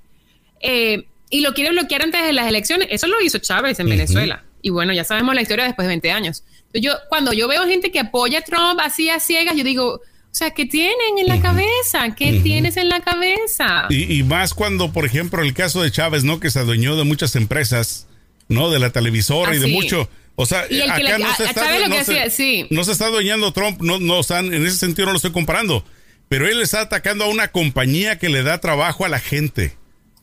Eh, 0.61 1.07
y 1.31 1.41
lo 1.41 1.55
quiere 1.55 1.71
bloquear 1.71 2.03
antes 2.03 2.25
de 2.25 2.33
las 2.33 2.47
elecciones. 2.47 2.89
Eso 2.91 3.07
lo 3.07 3.21
hizo 3.21 3.39
Chávez 3.39 3.81
en. 3.81 3.89
Venezuela. 3.89 4.45
Y 4.61 4.71
bueno, 4.71 4.93
ya 4.93 5.03
sabemos 5.03 5.35
la 5.35 5.43
historia 5.43 5.65
después 5.65 5.87
de 5.87 5.93
20 5.93 6.13
años. 6.13 6.45
Yo, 6.75 6.93
cuando 7.09 7.33
yo 7.33 7.49
veo 7.49 7.67
gente 7.67 7.91
que 7.91 7.99
apoya 7.99 8.41
a 8.41 8.43
Trump 8.43 8.79
así 8.81 9.09
a 9.09 9.19
ciegas, 9.19 9.57
yo 9.57 9.65
digo, 9.65 10.01
o 10.33 10.35
sea, 10.35 10.51
¿qué 10.53 10.65
tienen 10.67 11.19
en 11.19 11.27
la 11.27 11.41
cabeza? 11.43 12.15
¿Qué 12.17 12.41
tienes 12.43 12.77
en 12.79 12.89
la 12.89 13.01
cabeza? 13.03 13.87
Y, 13.91 14.19
y 14.19 14.23
más 14.23 14.55
cuando, 14.55 14.93
por 14.93 15.05
ejemplo, 15.05 15.43
el 15.43 15.53
caso 15.55 15.83
de 15.83 15.91
Chávez, 15.91 16.25
¿no? 16.25 16.41
Que 16.41 16.51
se 16.51 16.59
adueñó 16.59 16.97
de 16.97 17.05
muchas 17.05 17.37
empresas, 17.37 18.07
¿no? 18.49 18.71
De 18.71 18.79
la 18.79 18.91
televisora 18.91 19.55
y 19.55 19.59
de 19.59 19.67
Así. 19.67 19.73
mucho. 19.75 20.09
O 20.35 20.47
sea, 20.47 20.61
acá 20.63 21.19
no 21.19 21.35
se 21.37 21.45
está, 21.45 21.65
Chávez 21.67 21.81
lo 21.83 21.89
no 21.89 21.97
que 21.97 22.05
se- 22.05 22.13
hacía, 22.19 22.31
sí. 22.31 22.67
no 22.71 22.83
se 22.85 22.93
está 22.93 23.07
adueñando 23.07 23.53
Trump, 23.53 23.83
no, 23.83 23.99
no, 24.01 24.23
sea, 24.23 24.39
en 24.39 24.55
ese 24.67 24.77
sentido 24.79 25.05
no 25.07 25.13
lo 25.13 25.17
estoy 25.17 25.33
comparando. 25.33 25.85
Pero 26.31 26.49
él 26.49 26.63
está 26.63 26.81
atacando 26.81 27.25
a 27.25 27.29
una 27.29 27.49
compañía 27.49 28.19
que 28.19 28.31
le 28.31 28.43
da 28.43 28.59
trabajo 28.59 29.05
a 29.05 29.11
la 29.11 29.21
gente. 29.21 29.77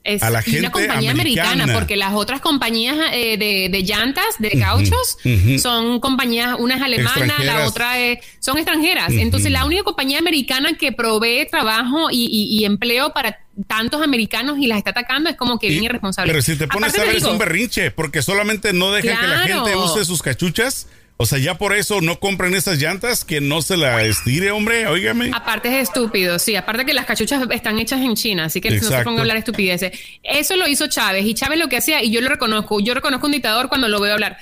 Es 0.03 0.23
a 0.23 0.29
la 0.29 0.39
y 0.45 0.49
una 0.51 0.59
gente 0.59 0.71
compañía 0.71 1.11
americana. 1.11 1.49
americana. 1.51 1.73
porque 1.79 1.97
las 1.97 2.13
otras 2.13 2.39
compañías 2.41 2.95
eh, 3.11 3.37
de, 3.37 3.67
de 3.69 3.83
llantas, 3.83 4.25
de 4.39 4.51
cauchos, 4.57 5.17
son 5.61 5.99
compañías, 5.99 6.55
una 6.57 6.75
es 6.75 6.81
alemana, 6.81 7.35
la 7.43 7.67
otra 7.67 7.99
es, 7.99 8.19
son 8.39 8.57
extranjeras. 8.57 9.11
Entonces, 9.11 9.51
la 9.51 9.65
única 9.65 9.83
compañía 9.83 10.19
americana 10.19 10.73
que 10.79 10.91
provee 10.93 11.45
trabajo 11.51 12.09
y, 12.11 12.25
y- 12.25 12.57
y 12.59 12.65
empleo 12.65 13.11
para 13.13 13.39
tantos 13.67 14.01
americanos 14.01 14.57
y 14.59 14.67
las 14.67 14.77
está 14.77 14.91
atacando 14.91 15.29
es 15.29 15.35
como 15.35 15.59
que 15.59 15.67
bien 15.67 15.83
Y- 15.83 15.85
irresponsable. 15.87 16.31
Pero 16.31 16.41
si 16.43 16.55
te 16.55 16.67
pones 16.67 16.89
Aparte 16.93 17.01
a 17.01 17.11
ver, 17.11 17.17
es 17.17 17.23
un 17.23 17.37
berrinche, 17.37 17.91
porque 17.91 18.21
solamente 18.21 18.71
no 18.71 18.91
dejan 18.93 19.19
que 19.19 19.27
la 19.27 19.39
gente 19.39 19.75
use 19.75 20.05
sus 20.05 20.21
cachuchas. 20.21 20.87
O 21.21 21.25
sea, 21.25 21.37
ya 21.37 21.55
por 21.55 21.73
eso 21.73 21.99
no 21.99 22.17
compren 22.17 22.55
esas 22.55 22.77
llantas, 22.77 23.25
que 23.25 23.41
no 23.41 23.61
se 23.61 23.75
la 23.75 24.03
estire, 24.05 24.51
hombre, 24.51 24.87
óigame. 24.87 25.31
Aparte 25.33 25.67
es 25.67 25.89
estúpido, 25.89 26.39
sí, 26.39 26.55
aparte 26.55 26.85
que 26.85 26.93
las 26.93 27.05
cachuchas 27.05 27.45
están 27.51 27.77
hechas 27.77 27.99
en 27.99 28.15
China, 28.15 28.45
así 28.45 28.61
que 28.61 28.71
no 28.71 28.81
se 28.81 29.03
ponga 29.03 29.17
a 29.17 29.21
hablar 29.23 29.35
estupideces. 29.35 29.91
Eso 30.23 30.55
lo 30.55 30.65
hizo 30.65 30.87
Chávez 30.87 31.25
y 31.25 31.33
Chávez 31.33 31.59
lo 31.59 31.67
que 31.67 31.75
hacía, 31.75 32.01
y 32.01 32.09
yo 32.09 32.21
lo 32.21 32.29
reconozco, 32.29 32.79
yo 32.79 32.93
reconozco 32.93 33.25
un 33.25 33.33
dictador 33.33 33.67
cuando 33.67 33.89
lo 33.89 33.99
veo 33.99 34.13
hablar. 34.13 34.37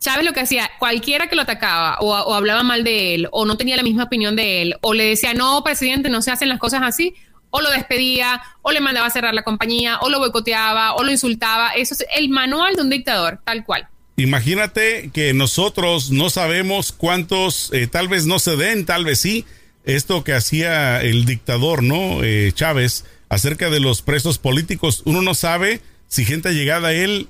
Chávez 0.00 0.24
lo 0.24 0.32
que 0.32 0.40
hacía, 0.40 0.70
cualquiera 0.78 1.26
que 1.26 1.36
lo 1.36 1.42
atacaba 1.42 1.98
o, 2.00 2.14
o 2.14 2.32
hablaba 2.32 2.62
mal 2.62 2.82
de 2.82 3.14
él 3.14 3.28
o 3.30 3.44
no 3.44 3.58
tenía 3.58 3.76
la 3.76 3.82
misma 3.82 4.04
opinión 4.04 4.36
de 4.36 4.62
él 4.62 4.76
o 4.80 4.94
le 4.94 5.04
decía, 5.04 5.34
no, 5.34 5.62
presidente, 5.64 6.08
no 6.08 6.22
se 6.22 6.30
hacen 6.30 6.48
las 6.48 6.58
cosas 6.58 6.80
así, 6.82 7.14
o 7.50 7.60
lo 7.60 7.70
despedía, 7.70 8.40
o 8.62 8.72
le 8.72 8.80
mandaba 8.80 9.08
a 9.08 9.10
cerrar 9.10 9.34
la 9.34 9.42
compañía, 9.42 9.98
o 10.00 10.08
lo 10.08 10.18
boicoteaba, 10.18 10.94
o 10.94 11.04
lo 11.04 11.10
insultaba. 11.10 11.72
Eso 11.72 11.92
es 11.92 12.06
el 12.16 12.30
manual 12.30 12.74
de 12.74 12.80
un 12.80 12.88
dictador, 12.88 13.40
tal 13.44 13.66
cual. 13.66 13.86
Imagínate 14.16 15.10
que 15.12 15.34
nosotros 15.34 16.10
no 16.10 16.30
sabemos 16.30 16.92
cuántos, 16.92 17.70
eh, 17.72 17.86
tal 17.86 18.08
vez 18.08 18.26
no 18.26 18.38
se 18.38 18.56
den, 18.56 18.86
tal 18.86 19.04
vez 19.04 19.20
sí, 19.20 19.44
esto 19.84 20.24
que 20.24 20.32
hacía 20.32 21.02
el 21.02 21.26
dictador, 21.26 21.82
¿no? 21.82 22.24
Eh, 22.24 22.50
Chávez, 22.54 23.04
acerca 23.28 23.68
de 23.70 23.78
los 23.80 24.02
presos 24.02 24.38
políticos. 24.38 25.02
Uno 25.04 25.20
no 25.22 25.34
sabe 25.34 25.80
si 26.08 26.24
gente 26.24 26.52
llegada 26.54 26.88
a 26.88 26.92
él 26.94 27.28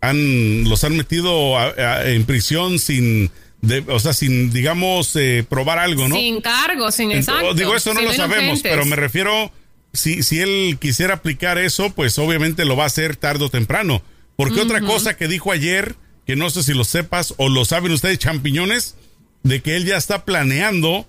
han, 0.00 0.64
los 0.68 0.84
han 0.84 0.96
metido 0.96 1.58
a- 1.58 1.68
a- 1.76 2.08
en 2.10 2.24
prisión 2.24 2.78
sin, 2.78 3.30
de- 3.60 3.84
o 3.88 3.98
sea, 4.00 4.12
sin, 4.12 4.52
digamos, 4.52 5.14
eh, 5.16 5.44
probar 5.48 5.78
algo, 5.78 6.08
¿no? 6.08 6.14
Sin 6.16 6.40
cargo, 6.40 6.90
sin 6.92 7.12
exacto. 7.12 7.54
Digo, 7.54 7.74
eso 7.76 7.94
no 7.94 8.00
lo 8.02 8.12
sabemos, 8.12 8.44
inocentes. 8.60 8.72
pero 8.72 8.84
me 8.84 8.96
refiero, 8.96 9.52
si, 9.92 10.22
si 10.22 10.40
él 10.40 10.78
quisiera 10.80 11.14
aplicar 11.14 11.58
eso, 11.58 11.90
pues 11.90 12.18
obviamente 12.18 12.64
lo 12.64 12.76
va 12.76 12.84
a 12.84 12.86
hacer 12.88 13.16
tarde 13.16 13.44
o 13.44 13.50
temprano. 13.50 14.02
Porque 14.36 14.60
otra 14.60 14.80
cosa 14.80 15.16
que 15.16 15.28
dijo 15.28 15.52
ayer, 15.52 15.94
que 16.26 16.36
no 16.36 16.50
sé 16.50 16.62
si 16.62 16.74
lo 16.74 16.84
sepas 16.84 17.34
o 17.36 17.48
lo 17.48 17.64
saben 17.64 17.92
ustedes, 17.92 18.18
champiñones, 18.18 18.96
de 19.42 19.60
que 19.60 19.76
él 19.76 19.84
ya 19.86 19.96
está 19.96 20.24
planeando 20.24 21.06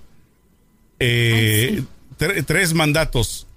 eh, 0.99 1.83
tre- 2.17 2.43
tres 2.45 2.73
mandatos. 2.73 3.47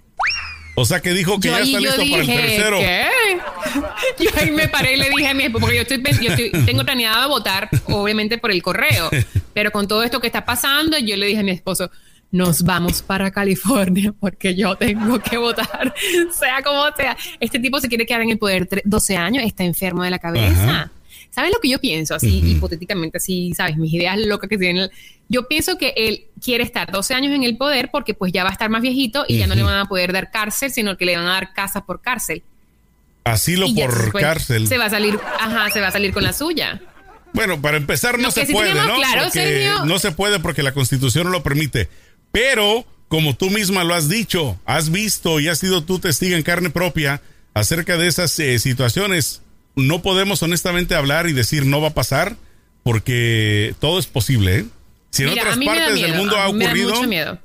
O 0.79 0.85
sea 0.85 1.01
que 1.01 1.14
dijo 1.14 1.40
que 1.40 1.49
Yo 1.49 1.55
ya 1.57 1.62
está 1.64 1.81
listo 1.81 2.03
para 2.11 2.23
el 2.23 2.27
tercero. 2.27 2.79
¿qué? 2.79 3.07
Yo 4.25 4.31
ahí 4.37 4.51
me 4.51 4.69
paré 4.69 4.95
y 4.95 4.97
le 4.99 5.09
dije 5.09 5.29
a 5.29 5.35
mi 5.35 5.45
esposo, 5.45 5.62
porque 5.62 5.77
yo, 5.77 5.83
estoy, 5.83 6.03
yo 6.23 6.31
estoy- 6.33 6.51
tengo 6.66 6.85
planeado 6.85 7.29
votar, 7.29 7.69
obviamente 7.87 8.37
por 8.38 8.51
el 8.51 8.62
correo, 8.62 9.09
pero 9.55 9.71
con 9.73 9.88
todo 9.88 10.03
esto 10.03 10.21
que 10.21 10.27
está 10.27 10.45
pasando, 10.45 10.99
yo 10.99 11.16
le 11.16 11.27
dije 11.27 11.40
a 11.40 11.42
mi 11.42 11.51
esposo, 11.53 11.90
nos 12.31 12.62
vamos 12.62 13.01
para 13.03 13.31
California 13.31 14.12
porque 14.21 14.55
yo 14.55 14.77
tengo 14.77 15.19
que 15.21 15.38
votar, 15.38 15.95
sea 16.38 16.62
como 16.62 16.85
sea. 16.97 17.16
Este 17.40 17.59
tipo 17.59 17.81
se 17.81 17.88
quiere 17.88 18.05
quedar 18.05 18.21
en 18.23 18.31
el 18.31 18.38
poder 18.38 18.69
tre- 18.69 18.83
12 18.85 19.16
años, 19.16 19.45
está 19.45 19.64
enfermo 19.64 20.03
de 20.05 20.11
la 20.11 20.19
cabeza. 20.19 20.62
Ajá. 20.62 20.92
¿Sabes 21.31 21.52
lo 21.52 21.61
que 21.61 21.68
yo 21.68 21.79
pienso? 21.79 22.14
Así, 22.14 22.38
hipotéticamente, 22.44 23.18
así, 23.18 23.52
¿sabes? 23.55 23.76
Mis 23.76 23.92
ideas 23.92 24.18
locas 24.18 24.48
que 24.48 24.59
tienen. 24.59 24.90
Yo 25.29 25.48
pienso 25.48 25.76
que 25.79 25.92
él 25.96 26.24
quiere 26.42 26.64
estar 26.64 26.90
12 26.90 27.14
años 27.14 27.35
en 27.35 27.42
el 27.42 27.57
poder 27.57 27.90
porque 27.90 28.14
pues 28.14 28.33
ya 28.33 28.42
va 28.44 28.50
a 28.50 28.52
estar 28.52 28.70
más 28.70 28.83
viejito 28.83 29.24
y 29.29 29.38
ya 29.38 29.46
no 29.46 29.55
le 29.55 29.62
van 29.62 29.79
a 29.79 29.87
poder 29.87 30.12
dar 30.12 30.31
cárcel, 30.31 30.70
sino 30.70 30.96
que 30.96 31.05
le 31.05 31.16
van 31.16 31.26
a 31.26 31.33
dar 31.33 31.52
casa 31.52 31.85
por 31.85 32.00
cárcel. 32.00 32.42
Asilo 33.24 33.66
Y 33.66 33.74
por 33.74 34.02
después 34.02 34.24
cárcel. 34.24 34.68
Se 34.68 34.79
va 34.79 34.85
a 34.85 34.90
salir, 34.90 35.18
ajá, 35.40 35.68
se 35.70 35.81
va 35.81 35.88
a 35.88 35.92
salir 35.92 36.12
con 36.12 36.22
la 36.22 36.33
suya. 36.33 36.81
Bueno, 37.33 37.61
para 37.61 37.76
empezar 37.76 38.18
no 38.18 38.31
se 38.31 38.46
sí 38.46 38.52
puede, 38.52 38.72
¿no? 38.72 38.94
claro, 38.94 39.24
porque 39.24 39.40
Sergio- 39.40 39.85
no 39.85 39.98
se 39.98 40.12
puede 40.12 40.38
porque 40.38 40.62
la 40.62 40.72
Constitución 40.72 41.24
no 41.24 41.31
lo 41.31 41.42
permite. 41.42 41.88
Pero, 42.31 42.87
como 43.09 43.37
tú 43.37 43.50
misma 43.50 43.83
lo 43.85 43.94
has 43.94 44.09
dicho, 44.09 44.59
has 44.64 44.90
visto 44.90 45.40
y 45.40 45.48
has 45.48 45.59
sido 45.59 45.83
tú 45.85 45.98
testigo 45.98 46.37
en 46.37 46.42
carne 46.44 46.70
propia 46.70 47.20
acerca 47.52 47.96
de 47.96 48.07
esas 48.07 48.38
eh, 48.38 48.59
situaciones, 48.59 49.42
no 49.76 50.02
podemos 50.02 50.42
honestamente 50.42 50.94
hablar 50.94 51.28
y 51.28 51.32
decir 51.32 51.66
no 51.66 51.80
va 51.80 51.88
a 51.88 51.94
pasar 51.94 52.36
porque 52.82 53.74
todo 53.80 53.98
es 53.98 54.06
posible. 54.06 54.58
¿eh? 54.60 54.64
Si 55.10 55.22
en 55.22 55.30
Mira, 55.30 55.42
otras 55.42 55.58
partes 55.58 55.94
del 55.94 56.14
mundo 56.14 56.36
ha 56.36 56.52
me 56.52 56.64
da 56.64 56.70
ocurrido, 56.70 56.94
mucho 56.94 57.08
miedo. 57.08 57.38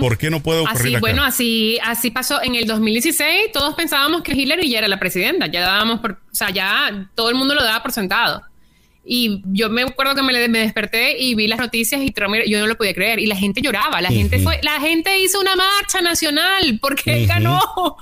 ¿por 0.00 0.18
qué 0.18 0.28
no 0.28 0.42
puede 0.42 0.60
ocurrir 0.60 0.80
Así, 0.80 0.94
acá? 0.96 1.00
bueno, 1.00 1.24
así, 1.24 1.78
así 1.82 2.10
pasó 2.10 2.42
en 2.42 2.54
el 2.54 2.66
2016. 2.66 3.52
Todos 3.52 3.74
pensábamos 3.74 4.22
que 4.22 4.32
Hillary 4.32 4.68
ya 4.68 4.78
era 4.78 4.88
la 4.88 4.98
presidenta. 4.98 5.46
Ya 5.46 5.60
dábamos 5.62 6.00
por, 6.00 6.12
o 6.12 6.34
sea, 6.34 6.50
ya 6.50 7.08
todo 7.14 7.30
el 7.30 7.36
mundo 7.36 7.54
lo 7.54 7.64
daba 7.64 7.82
por 7.82 7.92
sentado. 7.92 8.42
Y 9.08 9.40
yo 9.52 9.70
me 9.70 9.82
acuerdo 9.82 10.16
que 10.16 10.22
me, 10.22 10.58
desperté 10.58 11.16
y 11.22 11.36
vi 11.36 11.46
las 11.46 11.60
noticias 11.60 12.02
y 12.02 12.10
Trump, 12.10 12.34
yo 12.46 12.58
no 12.58 12.66
lo 12.66 12.76
podía 12.76 12.92
creer. 12.92 13.20
Y 13.20 13.26
la 13.26 13.36
gente 13.36 13.62
lloraba, 13.62 14.02
la 14.02 14.10
gente 14.10 14.40
fue, 14.40 14.58
la 14.62 14.80
gente 14.80 15.16
hizo 15.20 15.40
una 15.40 15.54
marcha 15.54 16.02
nacional 16.02 16.78
porque 16.80 17.22
él 17.22 17.26
ganó. 17.26 17.60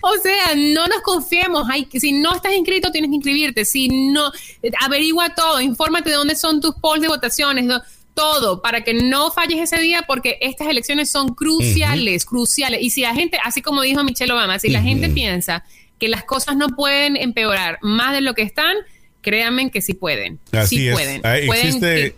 O 0.00 0.12
sea, 0.22 0.54
no 0.54 0.86
nos 0.86 1.00
confiemos. 1.02 1.68
Hay, 1.68 1.88
si 1.92 2.12
no 2.12 2.32
estás 2.32 2.54
inscrito, 2.54 2.92
tienes 2.92 3.10
que 3.10 3.16
inscribirte. 3.16 3.64
Si 3.64 3.88
no, 3.88 4.30
averigua 4.80 5.34
todo, 5.34 5.60
infórmate 5.60 6.10
de 6.10 6.16
dónde 6.16 6.36
son 6.36 6.60
tus 6.60 6.76
polls 6.76 7.02
de 7.02 7.08
votaciones, 7.08 7.64
no- 7.64 7.82
todo, 8.14 8.62
para 8.62 8.82
que 8.82 8.94
no 8.94 9.30
falles 9.30 9.60
ese 9.60 9.80
día, 9.80 10.02
porque 10.06 10.38
estas 10.40 10.66
elecciones 10.66 11.08
son 11.08 11.34
cruciales, 11.34 12.24
cruciales. 12.24 12.80
Y 12.82 12.90
si 12.90 13.02
la 13.02 13.14
gente, 13.14 13.38
así 13.44 13.62
como 13.62 13.82
dijo 13.82 14.02
Michelle 14.02 14.32
Obama, 14.32 14.58
si 14.58 14.70
la 14.70 14.82
gente 14.82 15.08
piensa 15.08 15.64
que 16.00 16.08
las 16.08 16.24
cosas 16.24 16.56
no 16.56 16.68
pueden 16.68 17.16
empeorar 17.16 17.78
más 17.80 18.12
de 18.12 18.20
lo 18.20 18.34
que 18.34 18.42
están, 18.42 18.76
créanme 19.28 19.70
que 19.70 19.82
sí 19.82 19.92
pueden. 19.92 20.38
Así 20.52 20.76
sí 20.76 20.88
es. 20.88 20.94
pueden. 20.94 21.20
Ah, 21.22 21.36
Pueden 21.44 21.66
existe, 21.66 22.14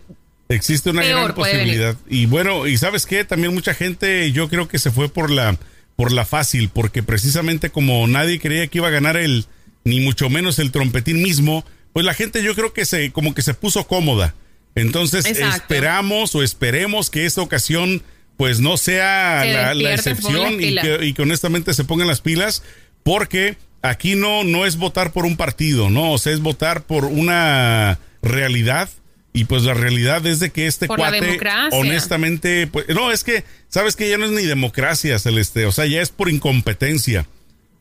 existe 0.47 0.89
una 0.89 1.01
peor 1.01 1.23
gran 1.23 1.35
posibilidad. 1.35 1.97
Y 2.09 2.25
bueno, 2.25 2.67
y 2.67 2.77
sabes 2.77 3.05
qué, 3.05 3.25
también 3.25 3.53
mucha 3.53 3.73
gente, 3.73 4.31
yo 4.31 4.47
creo 4.47 4.69
que 4.69 4.79
se 4.79 4.91
fue 4.91 5.09
por 5.09 5.29
la, 5.29 5.57
por 5.97 6.13
la 6.13 6.25
fácil, 6.25 6.69
porque 6.69 7.03
precisamente 7.03 7.69
como 7.69 8.07
nadie 8.07 8.39
creía 8.39 8.67
que 8.67 8.77
iba 8.77 8.87
a 8.87 8.91
ganar 8.91 9.17
el, 9.17 9.45
ni 9.83 9.99
mucho 9.99 10.29
menos 10.29 10.57
el 10.59 10.71
trompetín 10.71 11.21
mismo, 11.21 11.65
pues 11.91 12.05
la 12.05 12.13
gente 12.13 12.41
yo 12.43 12.55
creo 12.55 12.71
que 12.71 12.85
se, 12.85 13.11
como 13.11 13.35
que 13.35 13.41
se 13.41 13.53
puso 13.53 13.85
cómoda. 13.87 14.33
Entonces 14.73 15.25
Exacto. 15.25 15.57
esperamos 15.57 16.33
o 16.33 16.43
esperemos 16.43 17.09
que 17.09 17.25
esta 17.25 17.41
ocasión 17.41 18.03
pues 18.37 18.61
no 18.61 18.77
sea 18.77 19.41
Se 19.43 19.75
la, 19.75 19.93
excepción 19.93 20.57
que, 20.57 20.99
y 21.01 21.13
que 21.13 21.21
honestamente 21.21 21.73
se 21.73 21.83
pongan 21.83 22.07
las 22.07 22.21
pilas 22.21 22.63
porque 23.03 23.57
aquí 23.81 24.15
no, 24.15 24.43
no 24.43 24.65
es 24.65 24.77
votar 24.77 25.11
por 25.11 25.25
un 25.25 25.37
partido, 25.37 25.89
no, 25.89 26.11
o 26.11 26.17
sea, 26.17 26.33
es 26.33 26.39
votar 26.41 26.83
por 26.83 27.05
una 27.05 27.99
realidad 28.21 28.89
y 29.33 29.45
pues 29.45 29.63
la 29.63 29.73
realidad 29.73 30.25
es 30.27 30.39
de 30.39 30.49
que 30.51 30.67
este 30.67 30.87
Por 30.87 30.97
cuate 30.97 31.39
honestamente 31.71 32.67
pues 32.67 32.87
no, 32.89 33.11
es 33.11 33.23
que 33.23 33.43
sabes 33.69 33.95
que 33.95 34.09
ya 34.09 34.17
no 34.17 34.25
es 34.25 34.31
ni 34.31 34.43
democracia, 34.43 35.17
Celeste, 35.19 35.65
o 35.65 35.71
sea, 35.71 35.85
ya 35.85 36.01
es 36.01 36.09
por 36.09 36.29
incompetencia. 36.29 37.27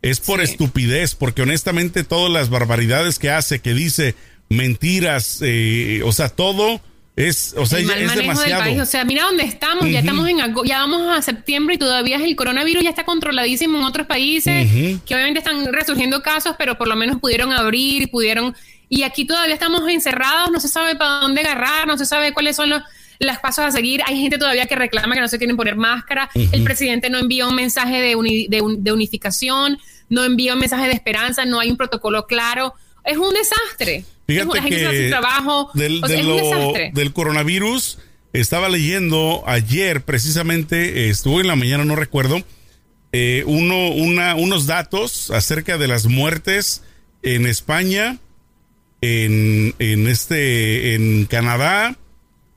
Es 0.02 0.20
por 0.20 0.38
Sí. 0.38 0.52
estupidez, 0.52 1.14
porque 1.14 1.42
honestamente 1.42 2.04
todas 2.04 2.32
las 2.32 2.48
barbaridades 2.48 3.18
que 3.18 3.30
hace, 3.30 3.58
que 3.58 3.74
dice 3.74 4.14
mentiras, 4.48 5.40
eh, 5.42 6.00
o 6.04 6.12
sea, 6.12 6.28
todo 6.30 6.80
es, 7.28 7.54
o 7.56 7.66
sea, 7.66 7.78
el 7.78 7.86
mal 7.86 7.98
es 7.98 8.06
manejo 8.06 8.18
del 8.18 8.28
demasiado. 8.28 8.62
país. 8.62 8.80
O 8.80 8.86
sea, 8.86 9.04
mira 9.04 9.24
dónde 9.24 9.44
estamos. 9.44 9.88
Ya 9.90 10.00
estamos 10.00 10.28
en 10.28 10.38
ya 10.64 10.78
vamos 10.78 11.16
a 11.16 11.22
septiembre 11.22 11.74
y 11.76 11.78
todavía 11.78 12.16
el 12.16 12.36
coronavirus 12.36 12.82
ya 12.82 12.90
está 12.90 13.04
controladísimo 13.04 13.78
en 13.78 13.84
otros 13.84 14.06
países 14.06 14.68
que 15.04 15.14
obviamente 15.14 15.38
están 15.38 15.72
resurgiendo 15.72 16.22
casos, 16.22 16.54
pero 16.58 16.76
por 16.76 16.88
lo 16.88 16.96
menos 16.96 17.18
pudieron 17.20 17.52
abrir, 17.52 18.10
pudieron. 18.10 18.54
Y 18.88 19.04
aquí 19.04 19.24
todavía 19.24 19.54
estamos 19.54 19.88
encerrados, 19.88 20.50
no 20.50 20.58
se 20.58 20.68
sabe 20.68 20.96
para 20.96 21.20
dónde 21.20 21.42
agarrar, 21.42 21.86
no 21.86 21.96
se 21.96 22.04
sabe 22.06 22.32
cuáles 22.32 22.56
son 22.56 22.70
los, 22.70 22.82
las 23.20 23.38
pasos 23.38 23.64
a 23.64 23.70
seguir. 23.70 24.02
Hay 24.06 24.20
gente 24.20 24.36
todavía 24.36 24.66
que 24.66 24.74
reclama 24.74 25.14
que 25.14 25.20
no 25.20 25.28
se 25.28 25.38
quieren 25.38 25.56
poner 25.56 25.76
máscara. 25.76 26.28
El 26.34 26.64
presidente 26.64 27.08
no 27.08 27.18
envía 27.18 27.46
un 27.46 27.54
mensaje 27.54 28.00
de, 28.00 28.48
de, 28.48 28.92
unificación, 28.92 29.78
no 30.08 30.24
envía 30.24 30.54
un 30.54 30.58
mensaje 30.58 30.88
de 30.88 30.94
esperanza, 30.94 31.44
no 31.44 31.60
hay 31.60 31.70
un 31.70 31.76
protocolo 31.76 32.26
claro. 32.26 32.74
Es 33.04 33.16
un 33.16 33.32
desastre. 33.32 34.04
Fíjate 34.30 34.56
la 34.56 34.62
gente 34.62 34.90
que 34.90 35.08
trabajo. 35.08 35.70
Del, 35.74 36.02
un 36.02 36.36
desastre. 36.36 36.90
del 36.94 37.12
coronavirus, 37.12 37.98
estaba 38.32 38.68
leyendo 38.68 39.42
ayer 39.46 40.02
precisamente, 40.04 41.08
estuvo 41.08 41.40
en 41.40 41.48
la 41.48 41.56
mañana, 41.56 41.84
no 41.84 41.96
recuerdo, 41.96 42.42
eh, 43.12 43.42
uno, 43.46 43.88
una, 43.90 44.36
unos 44.36 44.66
datos 44.66 45.30
acerca 45.30 45.78
de 45.78 45.88
las 45.88 46.06
muertes 46.06 46.82
en 47.22 47.46
España, 47.46 48.18
en, 49.00 49.74
en, 49.78 50.06
este, 50.06 50.94
en 50.94 51.24
Canadá, 51.26 51.96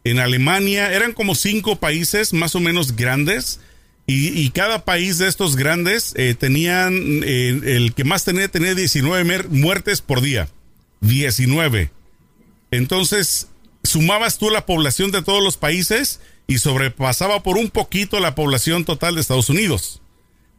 en 0.03 0.19
Alemania, 0.19 0.93
eran 0.93 1.13
como 1.13 1.33
cinco 1.33 1.77
países 1.77 2.33
más 2.33 2.55
o 2.55 2.59
menos 2.59 2.95
grandes. 2.95 3.59
Y, 4.05 4.49
cada 4.49 4.83
país 4.83 5.17
de 5.17 5.29
estos 5.29 5.55
grandes 5.55 6.13
eh, 6.17 6.35
tenían, 6.37 6.93
eh, 7.23 7.61
el 7.63 7.93
que 7.93 8.03
más 8.03 8.25
tenía, 8.25 8.49
tenía 8.49 8.75
19 8.75 9.47
muertes 9.47 10.01
por 10.01 10.19
día. 10.19 10.49
19. 11.03 11.91
Entonces, 12.71 13.49
sumabas 13.83 14.37
tú 14.37 14.49
la 14.49 14.65
población 14.65 15.11
de 15.11 15.21
todos 15.21 15.43
los 15.43 15.57
países 15.57 16.19
y 16.47 16.57
sobrepasaba 16.57 17.43
por 17.43 17.57
un 17.57 17.69
poquito 17.69 18.19
la 18.19 18.35
población 18.35 18.85
total 18.85 19.15
de 19.15 19.21
Estados 19.21 19.49
Unidos. 19.49 20.01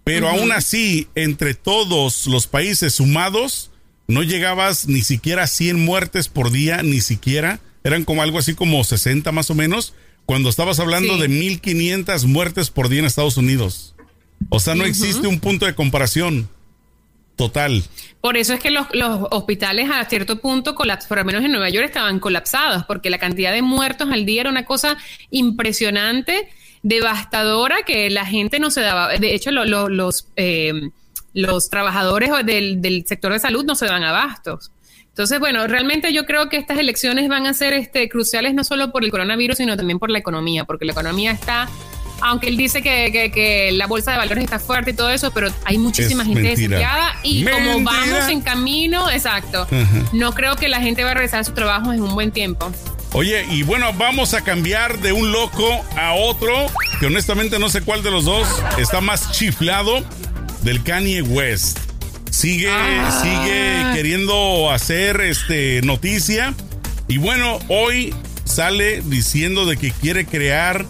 Pero 0.04 0.28
aún 0.28 0.52
así, 0.52 1.08
entre 1.14 1.54
todos 1.54 2.26
los 2.26 2.46
países 2.46 2.94
sumados, 2.94 3.70
no 4.06 4.22
llegabas 4.22 4.86
ni 4.86 5.00
siquiera 5.02 5.44
a 5.44 5.46
100 5.46 5.82
muertes 5.82 6.28
por 6.28 6.50
día, 6.50 6.82
ni 6.82 7.00
siquiera. 7.00 7.58
Eran 7.84 8.04
como 8.04 8.22
algo 8.22 8.38
así 8.38 8.54
como 8.54 8.84
60 8.84 9.32
más 9.32 9.50
o 9.50 9.54
menos, 9.54 9.94
cuando 10.26 10.50
estabas 10.50 10.78
hablando 10.78 11.16
de 11.16 11.28
1500 11.28 12.26
muertes 12.26 12.70
por 12.70 12.90
día 12.90 13.00
en 13.00 13.06
Estados 13.06 13.38
Unidos. 13.38 13.94
O 14.50 14.60
sea, 14.60 14.74
no 14.74 14.84
existe 14.84 15.26
un 15.26 15.40
punto 15.40 15.64
de 15.64 15.74
comparación 15.74 16.48
total. 17.36 17.82
Por 18.20 18.36
eso 18.36 18.54
es 18.54 18.60
que 18.60 18.70
los, 18.70 18.86
hospitales 19.30 19.90
a 19.92 20.04
cierto 20.06 20.40
punto, 20.40 20.74
por 20.74 21.18
lo 21.18 21.24
menos 21.24 21.44
en 21.44 21.52
Nueva 21.52 21.68
York, 21.68 21.86
estaban 21.86 22.20
colapsados, 22.20 22.84
porque 22.84 23.10
la 23.10 23.18
cantidad 23.18 23.52
de 23.52 23.62
muertos 23.62 24.10
al 24.10 24.24
día 24.24 24.42
era 24.42 24.50
una 24.50 24.64
cosa 24.64 24.96
impresionante 25.30 26.48
devastadora 26.82 27.82
que 27.86 28.10
la 28.10 28.26
gente 28.26 28.60
no 28.60 28.70
se 28.70 28.82
daba. 28.82 29.08
De 29.08 29.34
hecho, 29.34 29.50
los, 29.50 30.28
eh, 30.36 30.90
los 31.32 31.70
trabajadores 31.70 32.30
del, 32.44 32.80
del, 32.80 33.06
sector 33.06 33.32
de 33.32 33.38
salud 33.38 33.64
no 33.64 33.74
se 33.74 33.86
dan 33.86 34.04
abastos. 34.04 34.70
Entonces, 35.08 35.38
bueno, 35.38 35.66
realmente 35.66 36.12
yo 36.12 36.26
creo 36.26 36.48
que 36.48 36.56
estas 36.56 36.78
elecciones 36.78 37.28
van 37.28 37.46
a 37.46 37.54
ser 37.54 37.72
este, 37.72 38.08
cruciales 38.08 38.52
no 38.52 38.64
solo 38.64 38.90
por 38.90 39.04
el 39.04 39.10
coronavirus, 39.10 39.58
sino 39.58 39.76
también 39.76 39.98
por 39.98 40.10
la 40.10 40.18
economía, 40.18 40.64
porque 40.64 40.84
la 40.84 40.92
economía 40.92 41.30
está 41.30 41.68
aunque 42.24 42.48
él 42.48 42.56
dice 42.56 42.80
que, 42.80 43.30
que, 43.32 43.70
la 43.72 43.86
bolsa 43.86 44.12
de 44.12 44.16
valores 44.16 44.44
está 44.44 44.58
fuerte 44.58 44.92
y 44.92 44.94
todo 44.94 45.10
eso, 45.10 45.30
pero 45.32 45.48
hay 45.66 45.76
muchísima 45.76 46.24
gente 46.24 46.40
desempleada 46.40 47.16
y 47.22 47.44
como 47.44 47.82
vamos 47.82 48.28
en 48.30 48.40
camino, 48.40 49.10
exacto, 49.10 49.68
no 50.14 50.32
creo 50.32 50.56
que 50.56 50.68
la 50.68 50.80
gente 50.80 51.04
va 51.04 51.10
a 51.10 51.14
regresar 51.14 51.40
a 51.40 51.44
su 51.44 51.52
trabajo 51.52 51.92
en 51.92 52.02
un 52.02 52.14
buen 52.14 52.32
tiempo. 52.32 52.72
Oye, 53.12 53.44
y 53.50 53.62
bueno, 53.62 53.92
vamos 53.92 54.32
a 54.32 54.40
cambiar 54.40 55.00
de 55.00 55.12
un 55.12 55.32
loco 55.32 55.84
a 55.98 56.14
otro, 56.14 56.66
que 56.98 57.06
honestamente 57.06 57.58
no 57.58 57.68
sé 57.68 57.82
cuál 57.82 58.02
de 58.02 58.10
los 58.10 58.24
dos 58.24 58.48
está 58.78 59.02
más 59.02 59.30
chiflado 59.32 60.02
del 60.62 60.82
Kanye 60.82 61.20
West. 61.20 61.78
Sigue, 62.30 62.70
ah. 62.70 63.20
sigue 63.22 63.94
queriendo 63.94 64.70
hacer 64.70 65.20
este 65.20 65.82
noticia. 65.82 66.54
Y 67.06 67.18
bueno, 67.18 67.58
hoy 67.68 68.14
sale 68.44 69.02
diciendo 69.02 69.66
de 69.66 69.76
que 69.76 69.92
quiere 69.92 70.24
crear 70.24 70.86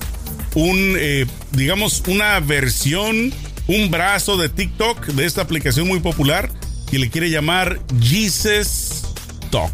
un, 0.55 0.97
eh, 0.99 1.27
digamos, 1.53 2.03
una 2.07 2.41
versión, 2.41 3.33
un 3.67 3.91
brazo 3.91 4.37
de 4.37 4.49
TikTok 4.49 5.07
de 5.07 5.27
esta 5.27 5.43
aplicación 5.43 5.87
muy 5.89 6.01
popular 6.01 6.51
que 6.91 6.99
le 6.99 7.11
quiere 7.11 7.31
llamar 7.31 7.81
Jesus 8.01 9.03
Talk. 9.51 9.73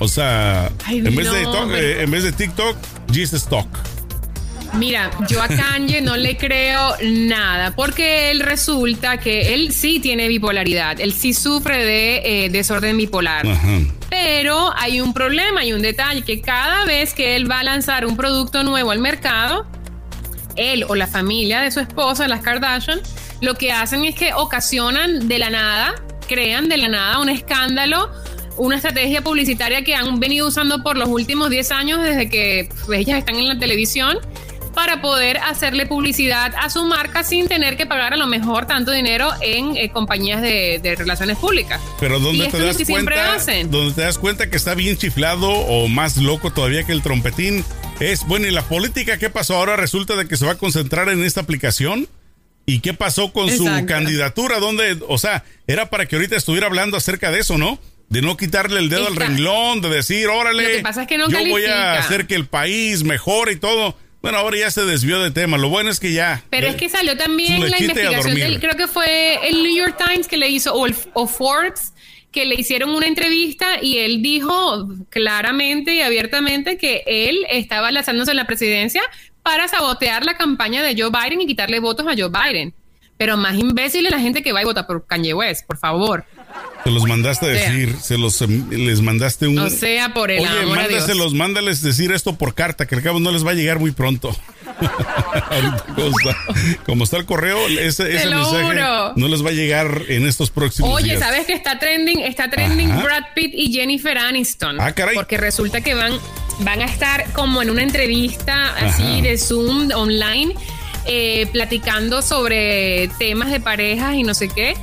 O 0.00 0.08
sea, 0.08 0.70
en, 0.88 1.04
vez 1.14 1.30
de 1.30 1.42
eh, 1.42 2.02
en 2.02 2.10
vez 2.10 2.24
de 2.24 2.32
TikTok, 2.32 2.76
Jesus 3.12 3.48
Talk. 3.48 3.68
Mira, 4.74 5.10
yo 5.28 5.40
a 5.40 5.46
Kanye 5.46 6.00
no 6.00 6.16
le 6.16 6.36
creo 6.36 6.96
nada, 7.02 7.76
porque 7.76 8.32
él 8.32 8.40
resulta 8.40 9.18
que 9.18 9.54
él 9.54 9.72
sí 9.72 10.00
tiene 10.00 10.26
bipolaridad, 10.26 11.00
él 11.00 11.12
sí 11.12 11.32
sufre 11.32 11.84
de 11.84 12.44
eh, 12.44 12.50
desorden 12.50 12.96
bipolar. 12.96 13.46
Pero 14.10 14.72
hay 14.76 15.00
un 15.00 15.14
problema, 15.14 15.60
hay 15.60 15.72
un 15.72 15.82
detalle, 15.82 16.22
que 16.22 16.40
cada 16.40 16.84
vez 16.86 17.14
que 17.14 17.36
él 17.36 17.48
va 17.48 17.60
a 17.60 17.62
lanzar 17.62 18.04
un 18.04 18.16
producto 18.16 18.64
nuevo 18.64 18.90
al 18.90 18.98
mercado, 18.98 19.64
él 20.56 20.84
o 20.88 20.94
la 20.94 21.06
familia 21.06 21.60
de 21.60 21.70
su 21.70 21.80
esposa, 21.80 22.28
las 22.28 22.40
Kardashian, 22.40 23.00
lo 23.40 23.54
que 23.54 23.72
hacen 23.72 24.04
es 24.04 24.14
que 24.14 24.32
ocasionan 24.34 25.28
de 25.28 25.38
la 25.38 25.50
nada, 25.50 25.94
crean 26.28 26.68
de 26.68 26.76
la 26.76 26.88
nada 26.88 27.18
un 27.18 27.28
escándalo 27.28 28.10
una 28.56 28.76
estrategia 28.76 29.22
publicitaria 29.22 29.82
que 29.82 29.94
han 29.94 30.20
venido 30.20 30.46
usando 30.46 30.82
por 30.82 30.96
los 30.96 31.08
últimos 31.08 31.50
10 31.50 31.70
años 31.72 32.02
desde 32.02 32.28
que 32.28 32.68
pues, 32.86 33.00
ellas 33.00 33.18
están 33.18 33.36
en 33.36 33.48
la 33.48 33.58
televisión 33.58 34.18
para 34.74 35.00
poder 35.00 35.38
hacerle 35.38 35.86
publicidad 35.86 36.52
a 36.60 36.68
su 36.68 36.84
marca 36.84 37.22
sin 37.22 37.46
tener 37.46 37.76
que 37.76 37.86
pagar 37.86 38.12
a 38.12 38.16
lo 38.16 38.26
mejor 38.26 38.66
tanto 38.66 38.90
dinero 38.90 39.30
en 39.40 39.76
eh, 39.76 39.90
compañías 39.90 40.42
de, 40.42 40.94
relaciones 40.98 41.38
públicas. 41.38 41.80
Pero 42.00 42.18
donde 42.18 42.48
te 42.48 42.58
das 42.58 42.76
cuenta, 42.84 43.38
donde 43.68 43.94
te 43.94 44.02
das 44.02 44.18
cuenta 44.18 44.50
que 44.50 44.56
está 44.56 44.74
bien 44.74 44.96
chiflado 44.96 45.48
o 45.48 45.86
más 45.86 46.16
loco 46.16 46.50
todavía 46.50 46.82
que 46.84 46.92
el 46.92 47.02
trompetín 47.02 47.64
es 48.00 48.26
bueno 48.26 48.46
y 48.46 48.50
la 48.50 48.62
política 48.62 49.18
qué 49.18 49.30
pasó 49.30 49.56
ahora 49.56 49.76
resulta 49.76 50.16
de 50.16 50.26
que 50.26 50.36
se 50.36 50.46
va 50.46 50.52
a 50.52 50.58
concentrar 50.58 51.08
en 51.08 51.22
esta 51.24 51.40
aplicación. 51.40 52.08
¿Y 52.66 52.80
qué 52.80 52.94
pasó 52.94 53.30
con 53.32 53.50
su 53.50 53.66
candidatura? 53.86 54.58
¿Dónde, 54.58 54.98
o 55.06 55.18
sea, 55.18 55.44
era 55.66 55.90
para 55.90 56.06
que 56.06 56.16
ahorita 56.16 56.34
estuviera 56.34 56.66
hablando 56.66 56.96
acerca 56.96 57.30
de 57.30 57.40
eso, 57.40 57.58
¿no? 57.58 57.78
de 58.08 58.22
no 58.22 58.36
quitarle 58.36 58.80
el 58.80 58.88
dedo 58.88 59.08
al 59.08 59.16
renglón, 59.16 59.80
de 59.80 59.88
decir, 59.88 60.28
órale, 60.28 60.82
yo 60.82 61.48
voy 61.48 61.64
a 61.64 61.98
hacer 61.98 62.26
que 62.26 62.34
el 62.34 62.46
país 62.46 63.02
mejore 63.02 63.52
y 63.52 63.56
todo. 63.56 63.96
Bueno, 64.22 64.38
ahora 64.38 64.56
ya 64.56 64.70
se 64.70 64.84
desvió 64.84 65.20
de 65.20 65.30
tema. 65.30 65.58
Lo 65.58 65.68
bueno 65.68 65.90
es 65.90 66.00
que 66.00 66.12
ya. 66.12 66.42
Pero 66.48 66.68
es 66.68 66.76
que 66.76 66.88
salió 66.88 67.16
también 67.16 67.60
la 67.68 67.78
investigación 67.78 68.34
del, 68.34 68.60
creo 68.60 68.76
que 68.76 68.86
fue 68.86 69.48
el 69.48 69.62
New 69.62 69.76
York 69.76 69.96
Times 69.98 70.28
que 70.28 70.36
le 70.36 70.48
hizo, 70.48 70.74
o, 70.74 70.86
o 71.12 71.26
Forbes, 71.26 71.92
que 72.34 72.44
le 72.44 72.56
hicieron 72.56 72.90
una 72.90 73.06
entrevista 73.06 73.80
y 73.80 73.98
él 73.98 74.20
dijo 74.20 74.88
claramente 75.08 75.94
y 75.94 76.00
abiertamente 76.00 76.76
que 76.76 77.04
él 77.06 77.46
estaba 77.48 77.92
lanzándose 77.92 78.32
en 78.32 78.36
la 78.36 78.46
presidencia 78.46 79.02
para 79.44 79.68
sabotear 79.68 80.24
la 80.24 80.36
campaña 80.36 80.82
de 80.82 81.00
Joe 81.00 81.10
Biden 81.10 81.40
y 81.40 81.46
quitarle 81.46 81.78
votos 81.78 82.06
a 82.08 82.14
Joe 82.18 82.30
Biden. 82.30 82.74
Pero 83.16 83.36
más 83.36 83.56
imbécil 83.56 84.04
es 84.04 84.10
la 84.10 84.18
gente 84.18 84.42
que 84.42 84.52
va 84.52 84.62
y 84.62 84.64
vota 84.64 84.84
por 84.88 85.06
Kanye 85.06 85.32
West, 85.32 85.64
por 85.64 85.78
favor. 85.78 86.24
Se 86.82 86.90
los 86.90 87.06
mandaste 87.06 87.46
a 87.46 87.48
decir, 87.50 87.94
se 88.00 88.18
los 88.18 88.42
em, 88.42 88.68
les 88.68 89.00
mandaste 89.00 89.46
un. 89.46 89.58
O 89.60 89.70
sea, 89.70 90.12
por 90.12 90.32
el 90.32 90.40
Oye, 90.40 90.48
amor 90.48 90.78
mándaselos, 90.78 91.34
mándales 91.34 91.82
decir 91.82 92.10
esto 92.10 92.36
por 92.36 92.54
carta, 92.54 92.86
que 92.86 92.96
al 92.96 93.02
cabo 93.02 93.20
no 93.20 93.30
les 93.30 93.46
va 93.46 93.52
a 93.52 93.54
llegar 93.54 93.78
muy 93.78 93.92
pronto. 93.92 94.36
Como, 96.86 97.04
está, 97.04 97.16
el 97.16 97.24
correo, 97.26 97.58
ese, 97.68 98.04
mensaje 98.04 98.80
no 99.16 99.28
les 99.28 99.44
va 99.44 99.50
a 99.50 99.52
llegar 99.52 100.02
en 100.08 100.26
estos 100.26 100.50
próximos 100.50 100.90
Oye, 100.92 101.10
días. 101.10 101.20
¿sabes 101.20 101.46
que 101.46 101.52
está 101.52 101.78
trending? 101.78 102.20
Está 102.20 102.50
trending 102.50 102.88
Brad 103.02 103.24
Pitt 103.34 103.52
y 103.54 103.72
Jennifer 103.72 104.16
Aniston. 104.18 104.80
Ah, 104.80 104.92
caray. 104.92 105.14
Porque 105.14 105.36
resulta 105.36 105.80
que 105.80 105.94
van, 105.94 106.12
van 106.60 106.80
a 106.80 106.86
estar 106.86 107.32
como 107.32 107.62
en 107.62 107.70
una 107.70 107.82
entrevista 107.82 108.74
así 108.76 109.20
de 109.20 109.38
Zoom 109.38 109.90
online, 109.94 110.54
eh, 111.06 111.46
platicando 111.52 112.22
sobre 112.22 113.08
temas 113.18 113.50
de 113.50 113.60
parejas 113.60 114.14
y 114.14 114.22
no 114.22 114.34
sé 114.34 114.48
qué 114.48 114.74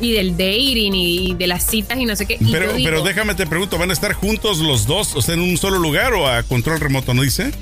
y 0.00 0.12
del 0.12 0.32
dating 0.36 0.94
y 0.94 1.34
de 1.34 1.46
las 1.46 1.66
citas 1.66 1.98
y 1.98 2.04
no 2.04 2.14
sé 2.14 2.26
qué. 2.26 2.38
pero, 2.52 2.72
pero 2.72 3.02
déjame 3.02 3.34
te 3.34 3.46
pregunto, 3.46 3.78
¿van 3.78 3.90
a 3.90 3.92
estar 3.92 4.12
juntos 4.12 4.58
los 4.58 4.86
dos, 4.86 5.14
o 5.14 5.22
sea, 5.22 5.34
en 5.34 5.40
un 5.40 5.56
solo 5.56 5.78
lugar 5.78 6.14
o 6.14 6.28
a 6.28 6.42
control 6.44 6.80
remoto, 6.80 7.14
no 7.14 7.22
dice? 7.22 7.52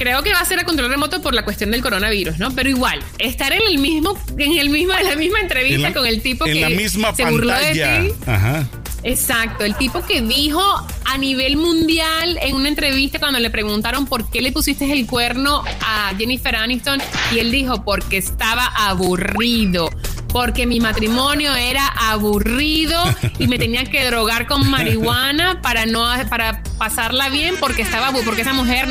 Creo 0.00 0.22
que 0.22 0.32
va 0.32 0.40
a 0.40 0.44
ser 0.46 0.58
a 0.58 0.64
control 0.64 0.88
remoto 0.88 1.20
por 1.20 1.34
la 1.34 1.44
cuestión 1.44 1.72
del 1.72 1.82
coronavirus, 1.82 2.38
¿no? 2.38 2.52
Pero 2.52 2.70
igual, 2.70 3.04
estar 3.18 3.52
en 3.52 3.60
el 3.68 3.76
mismo, 3.76 4.18
en 4.38 4.56
el 4.56 4.70
mismo, 4.70 4.94
en 4.94 5.06
la 5.06 5.14
misma 5.14 5.40
entrevista 5.40 5.92
con 5.92 6.06
el 6.06 6.22
tipo 6.22 6.46
en 6.46 6.62
la 6.62 6.70
misma 6.70 7.14
se 7.14 7.26
burló 7.26 7.52
de 7.52 7.72
ti. 7.74 8.14
Ajá. 8.26 8.66
Exacto, 9.02 9.62
el 9.62 9.74
tipo 9.76 10.02
que 10.06 10.22
dijo 10.22 10.62
a 11.04 11.18
nivel 11.18 11.58
mundial 11.58 12.38
en 12.40 12.56
una 12.56 12.70
entrevista 12.70 13.18
cuando 13.18 13.40
le 13.40 13.50
preguntaron 13.50 14.06
por 14.06 14.30
qué 14.30 14.40
le 14.40 14.52
pusiste 14.52 14.90
el 14.90 15.06
cuerno 15.06 15.64
a 15.82 16.14
Jennifer 16.16 16.56
Aniston 16.56 16.98
y 17.34 17.40
él 17.40 17.50
dijo 17.50 17.84
porque 17.84 18.16
estaba 18.16 18.64
aburrido 18.64 19.90
porque 20.32 20.66
mi 20.66 20.80
matrimonio 20.80 21.54
era 21.54 21.86
aburrido 21.86 23.02
y 23.38 23.48
me 23.48 23.58
tenía 23.58 23.84
que 23.84 24.06
drogar 24.06 24.46
con 24.46 24.66
marihuana 24.70 25.60
para 25.60 25.84
no 25.84 26.08
para 26.30 26.62
pasarla 26.78 27.28
bien 27.28 27.56
porque 27.60 27.82
estaba 27.82 28.12
porque 28.24 28.42
esa 28.42 28.54
mujer 28.54 28.86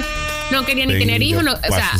no 0.51 0.65
quería 0.65 0.85
ni 0.85 0.97
tener 0.97 1.21
hijos, 1.21 1.43
o 1.43 1.73
sea, 1.73 1.91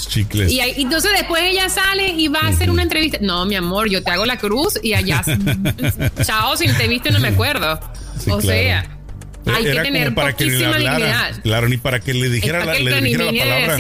y, 0.48 0.60
entonces 0.82 1.12
después 1.14 1.44
ella 1.44 1.70
sale 1.70 2.10
y 2.10 2.28
va 2.28 2.42
a 2.42 2.48
hacer 2.48 2.70
una 2.70 2.84
entrevista. 2.84 3.18
No, 3.22 3.46
mi 3.46 3.56
amor, 3.56 3.90
yo 3.90 4.04
te 4.04 4.12
hago 4.12 4.26
la 4.26 4.38
cruz 4.38 4.80
y 4.82 4.94
allá, 4.94 5.24
chao, 6.24 6.58
si 6.58 6.68
te 6.68 6.88
viste 6.88 7.12
no 7.12 7.20
me 7.20 7.30
acuerdo. 7.30 7.80
o 8.30 8.42
sea, 8.42 8.86
hay 9.46 9.64
que 9.64 9.82
tener 9.82 10.14
poquísima 10.14 10.78
dignidad. 10.78 11.42
Claro, 11.44 11.70
ni 11.70 11.78
para 11.78 12.00
que 12.00 12.14
le 12.14 12.30
dijera, 12.30 12.66
la, 12.66 12.74
le 12.74 13.02
dijera 13.02 13.32
la 13.32 13.40
palabra. 13.40 13.78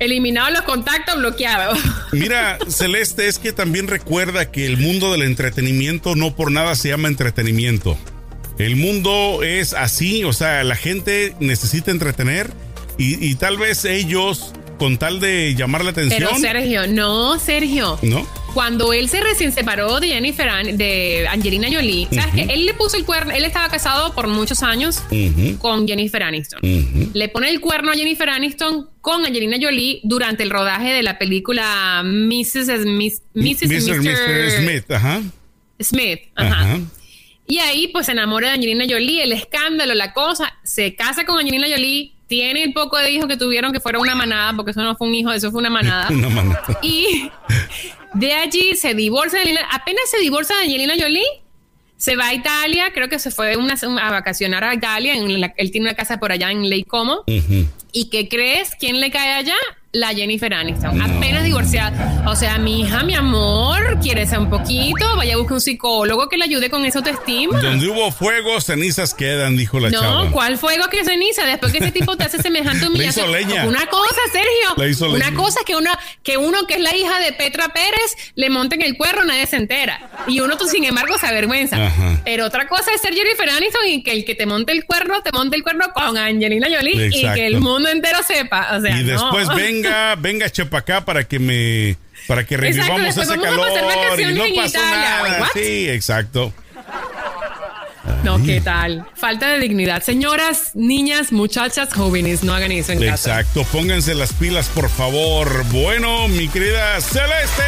Eliminado 0.00 0.50
los 0.50 0.62
contactos, 0.62 1.16
bloqueado. 1.16 1.76
Mira, 2.12 2.58
Celeste, 2.68 3.26
es 3.26 3.38
que 3.38 3.52
también 3.52 3.88
recuerda 3.88 4.50
que 4.52 4.64
el 4.64 4.76
mundo 4.76 5.10
del 5.10 5.22
entretenimiento 5.22 6.14
no 6.14 6.36
por 6.36 6.52
nada 6.52 6.76
se 6.76 6.90
llama 6.90 7.08
entretenimiento. 7.08 7.98
El 8.58 8.76
mundo 8.76 9.42
es 9.42 9.72
así, 9.72 10.24
o 10.24 10.32
sea, 10.32 10.62
la 10.64 10.76
gente 10.76 11.34
necesita 11.40 11.90
entretener 11.90 12.52
y, 12.98 13.24
y 13.26 13.34
tal 13.36 13.56
vez 13.56 13.84
ellos, 13.84 14.52
con 14.78 14.98
tal 14.98 15.20
de 15.20 15.54
llamar 15.54 15.84
la 15.84 15.90
atención. 15.90 16.28
Pero 16.30 16.38
Sergio, 16.38 16.86
no, 16.86 17.38
Sergio. 17.38 17.98
¿No? 18.02 18.26
Cuando 18.54 18.92
él 18.92 19.08
se 19.08 19.20
recién 19.20 19.52
separó 19.52 20.00
de 20.00 20.08
Jennifer, 20.08 20.76
de 20.76 21.28
Angelina 21.28 21.68
Jolie, 21.70 22.08
¿sabes 22.10 22.34
qué? 22.34 22.52
Él 22.52 22.66
le 22.66 22.74
puso 22.74 22.96
el 22.96 23.04
cuerno, 23.04 23.32
él 23.32 23.44
estaba 23.44 23.68
casado 23.68 24.14
por 24.14 24.26
muchos 24.26 24.62
años 24.62 25.02
con 25.58 25.86
Jennifer 25.86 26.22
Aniston. 26.22 26.60
Le 27.12 27.28
pone 27.28 27.50
el 27.50 27.60
cuerno 27.60 27.92
a 27.92 27.94
Jennifer 27.94 28.28
Aniston 28.28 28.88
con 29.00 29.24
Angelina 29.24 29.58
Jolie 29.60 30.00
durante 30.02 30.42
el 30.42 30.50
rodaje 30.50 30.92
de 30.92 31.02
la 31.02 31.18
película 31.18 32.02
Mrs. 32.04 32.82
Smith, 32.82 33.22
Mrs. 33.34 33.62
and 33.62 33.72
Mr. 33.72 34.00
Mr. 34.00 34.50
Smith, 34.58 34.90
ajá. 34.90 35.22
Smith. 35.80 36.20
Ajá. 36.34 36.80
Y 37.46 37.58
ahí 37.58 37.88
pues 37.88 38.06
se 38.06 38.12
enamora 38.12 38.48
de 38.48 38.54
Angelina 38.54 38.84
Jolie, 38.88 39.22
el 39.22 39.32
escándalo, 39.32 39.94
la 39.94 40.12
cosa, 40.12 40.54
se 40.64 40.94
casa 40.94 41.24
con 41.24 41.38
Angelina 41.38 41.66
Jolie, 41.70 42.12
tiene 42.28 42.62
el 42.62 42.72
poco 42.72 42.96
de 42.98 43.10
hijos 43.10 43.26
que 43.26 43.36
tuvieron 43.36 43.72
que 43.72 43.80
fueron 43.80 44.02
una 44.02 44.14
manada, 44.14 44.52
porque 44.54 44.70
eso 44.70 44.82
no 44.82 44.94
fue 44.96 45.08
un 45.08 45.14
hijo, 45.14 45.32
eso 45.32 45.50
fue 45.50 45.60
una 45.60 45.70
manada. 45.70 46.08
Una 46.10 46.28
manada. 46.28 46.62
Y 46.82 47.30
de 48.14 48.32
allí 48.34 48.76
se 48.76 48.94
divorcia 48.94 49.38
de 49.40 49.44
Angelina, 49.50 49.66
apenas 49.72 50.02
se 50.10 50.18
divorcia 50.18 50.54
de 50.56 50.62
Angelina 50.62 50.94
Jolie, 50.98 51.24
se 51.96 52.14
va 52.16 52.28
a 52.28 52.34
Italia, 52.34 52.92
creo 52.94 53.08
que 53.08 53.18
se 53.18 53.30
fue 53.32 53.56
una- 53.56 53.74
a 53.74 54.10
vacacionar 54.10 54.62
a 54.62 54.72
Italia, 54.74 55.14
en 55.16 55.40
la- 55.40 55.52
él 55.56 55.70
tiene 55.72 55.88
una 55.88 55.96
casa 55.96 56.20
por 56.20 56.30
allá 56.30 56.50
en 56.52 56.68
Lake 56.70 56.84
Como. 56.86 57.24
¿Y 57.92 58.10
qué 58.10 58.28
crees? 58.28 58.70
¿Quién 58.78 59.00
le 59.00 59.10
cae 59.10 59.32
allá? 59.32 59.56
La 59.92 60.08
Jennifer 60.08 60.52
Aniston, 60.52 61.00
apenas 61.00 61.44
divorciada. 61.44 62.22
O 62.26 62.36
sea, 62.36 62.58
mi 62.58 62.82
hija, 62.82 63.02
mi 63.04 63.14
amor, 63.14 63.98
quiere 64.02 64.26
ser 64.26 64.38
un 64.38 64.50
poquito, 64.50 65.16
vaya 65.16 65.32
a 65.32 65.38
buscar 65.38 65.54
un 65.54 65.60
psicólogo 65.62 66.28
que 66.28 66.36
le 66.36 66.44
ayude 66.44 66.68
con 66.68 66.84
esa 66.84 66.98
autoestima. 66.98 67.58
Donde 67.62 67.88
hubo 67.88 68.12
fuego, 68.12 68.60
cenizas 68.60 69.14
quedan, 69.14 69.56
dijo 69.56 69.80
la 69.80 69.88
No, 69.88 69.98
chava. 69.98 70.30
¿cuál 70.30 70.58
fuego 70.58 70.88
que 70.90 71.04
ceniza? 71.06 71.46
Después 71.46 71.72
que 71.72 71.78
ese 71.78 71.90
tipo 71.90 72.18
te 72.18 72.24
hace 72.24 72.36
semejante 72.42 72.86
humillación. 72.86 73.30
hizo 73.30 73.34
leña. 73.34 73.64
Una 73.64 73.86
cosa, 73.86 74.20
Sergio. 74.30 74.74
Le 74.76 74.90
hizo 74.90 75.08
una 75.08 75.24
leña. 75.30 75.34
cosa 75.34 75.60
que 75.64 75.74
uno, 75.74 75.90
que 76.22 76.36
uno 76.36 76.66
que 76.66 76.74
es 76.74 76.80
la 76.80 76.94
hija 76.94 77.18
de 77.20 77.32
Petra 77.32 77.68
Pérez 77.72 78.14
le 78.34 78.50
monten 78.50 78.82
el 78.82 78.94
cuerno, 78.94 79.24
nadie 79.24 79.46
se 79.46 79.56
entera. 79.56 80.10
Y 80.26 80.40
uno, 80.40 80.58
tú, 80.58 80.66
sin 80.66 80.84
embargo, 80.84 81.16
se 81.18 81.26
avergüenza. 81.28 81.86
Ajá. 81.86 82.20
Pero 82.26 82.44
otra 82.44 82.68
cosa 82.68 82.92
es 82.94 83.00
ser 83.00 83.14
Jennifer 83.14 83.48
Aniston 83.48 83.86
y 83.88 84.02
que 84.02 84.12
el 84.12 84.26
que 84.26 84.34
te 84.34 84.44
monte 84.44 84.72
el 84.72 84.84
cuerno, 84.84 85.22
te 85.22 85.32
monte 85.32 85.56
el 85.56 85.62
cuerno 85.62 85.86
con 85.94 86.18
Angelina 86.18 86.66
Jolie 86.70 87.06
y 87.06 87.22
que 87.32 87.46
el 87.46 87.58
mundo 87.60 87.88
entero 87.88 88.18
sepa. 88.22 88.76
O 88.76 88.82
sea, 88.82 89.00
y 89.00 89.04
después 89.04 89.48
no. 89.48 89.54
venga, 89.54 89.77
venga 90.18 90.50
Chepacá 90.50 91.04
para 91.04 91.24
que 91.24 91.38
me 91.38 91.96
para 92.26 92.44
que 92.44 92.54
Exacto, 92.56 92.96
revivamos 92.96 93.16
ese 93.16 93.32
a 93.32 93.40
calor 93.40 93.68
y 93.70 93.82
vacaciones 93.84 94.36
no 94.36 94.44
en 94.44 94.54
pasó 94.56 94.68
Italia. 94.68 94.90
nada. 94.90 95.40
¿What? 95.40 95.48
Sí, 95.54 95.88
exacto. 95.88 96.52
No, 98.24 98.42
¿qué 98.42 98.60
tal? 98.60 99.06
Falta 99.14 99.48
de 99.48 99.60
dignidad. 99.60 100.02
Señoras, 100.02 100.72
niñas, 100.74 101.30
muchachas, 101.30 101.92
jóvenes, 101.92 102.42
no 102.42 102.52
hagan 102.54 102.72
eso 102.72 102.92
en 102.92 103.00
casa. 103.00 103.40
Exacto, 103.40 103.64
pónganse 103.70 104.14
las 104.14 104.32
pilas, 104.32 104.68
por 104.68 104.88
favor. 104.88 105.64
Bueno, 105.66 106.26
mi 106.28 106.48
querida 106.48 107.00
Celeste, 107.00 107.62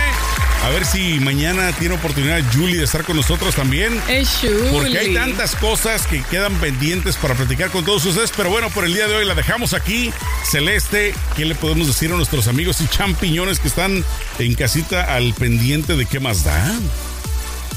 a 0.63 0.69
ver 0.69 0.85
si 0.85 1.19
mañana 1.21 1.73
tiene 1.73 1.95
oportunidad 1.95 2.41
Julie 2.53 2.77
de 2.77 2.85
estar 2.85 3.05
con 3.05 3.17
nosotros 3.17 3.55
también. 3.55 4.01
Es 4.09 4.41
chuli. 4.41 4.71
Porque 4.71 4.99
hay 4.99 5.15
tantas 5.15 5.57
cosas 5.57 6.07
que 6.07 6.23
quedan 6.25 6.55
pendientes 6.57 7.17
para 7.17 7.35
platicar 7.35 7.71
con 7.71 7.85
todos 7.85 8.05
ustedes. 8.05 8.31
Pero 8.37 8.51
bueno, 8.51 8.69
por 8.71 8.85
el 8.85 8.93
día 8.93 9.09
de 9.09 9.15
hoy 9.17 9.25
la 9.25 9.35
dejamos 9.35 9.73
aquí. 9.73 10.13
Celeste, 10.45 11.15
¿qué 11.37 11.45
le 11.45 11.55
podemos 11.55 11.87
decir 11.87 12.13
a 12.13 12.17
nuestros 12.17 12.47
amigos 12.47 12.81
y 12.81 12.89
champiñones 12.89 13.59
que 13.59 13.69
están 13.69 14.05
en 14.39 14.55
casita 14.55 15.15
al 15.15 15.33
pendiente 15.35 15.97
de 15.97 16.07
qué 16.07 16.21
más 16.21 16.45
da? 16.45 16.79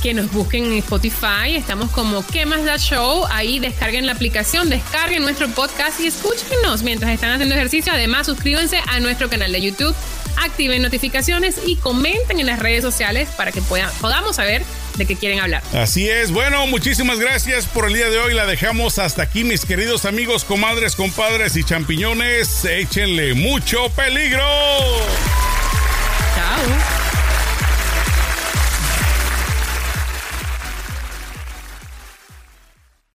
que 0.04 0.14
nos 0.14 0.30
busquen 0.34 0.66
en 0.66 0.74
Spotify. 0.80 1.56
Estamos 1.56 1.90
como 1.92 2.28
¿Qué 2.28 2.46
más 2.46 2.66
da 2.66 2.78
show? 2.78 3.24
Ahí 3.32 3.60
descarguen 3.60 4.06
la 4.06 4.12
aplicación, 4.12 4.70
descarguen 4.70 5.22
nuestro 5.22 5.48
podcast 5.48 5.98
y 6.02 6.08
escúchenos 6.08 6.84
mientras 6.84 7.10
están 7.12 7.32
haciendo 7.32 7.56
ejercicio. 7.56 7.94
Además, 7.94 8.26
suscríbanse 8.26 8.82
a 8.86 9.00
nuestro 9.00 9.30
canal 9.30 9.54
de 9.54 9.62
YouTube, 9.62 9.96
activen 10.38 10.82
notificaciones 10.82 11.60
y 11.66 11.76
comenten 11.78 12.40
en 12.40 12.46
las 12.46 12.60
redes 12.60 12.84
sociales 12.84 13.30
para 13.38 13.52
que 13.52 13.62
puedan, 13.62 13.90
podamos 14.02 14.36
saber 14.36 14.64
de 14.98 15.06
qué 15.06 15.16
quieren 15.16 15.40
hablar. 15.40 15.64
Así 15.74 16.10
es. 16.10 16.32
Bueno, 16.32 16.68
muchísimas 16.68 17.20
gracias 17.20 17.66
por 17.66 17.88
el 17.88 17.94
día 17.94 18.10
de 18.10 18.20
hoy. 18.20 18.34
La 18.34 18.46
dejamos 18.46 19.00
hasta 19.00 19.24
aquí, 19.24 19.44
mis 19.44 19.66
queridos 19.66 20.06
amigos, 20.06 20.44
comadres, 20.44 20.96
compadres 20.96 21.56
y 21.56 21.64
champiñones. 21.64 22.66
Échenle 22.66 23.34
mucho 23.34 23.90
peligro. 23.90 24.44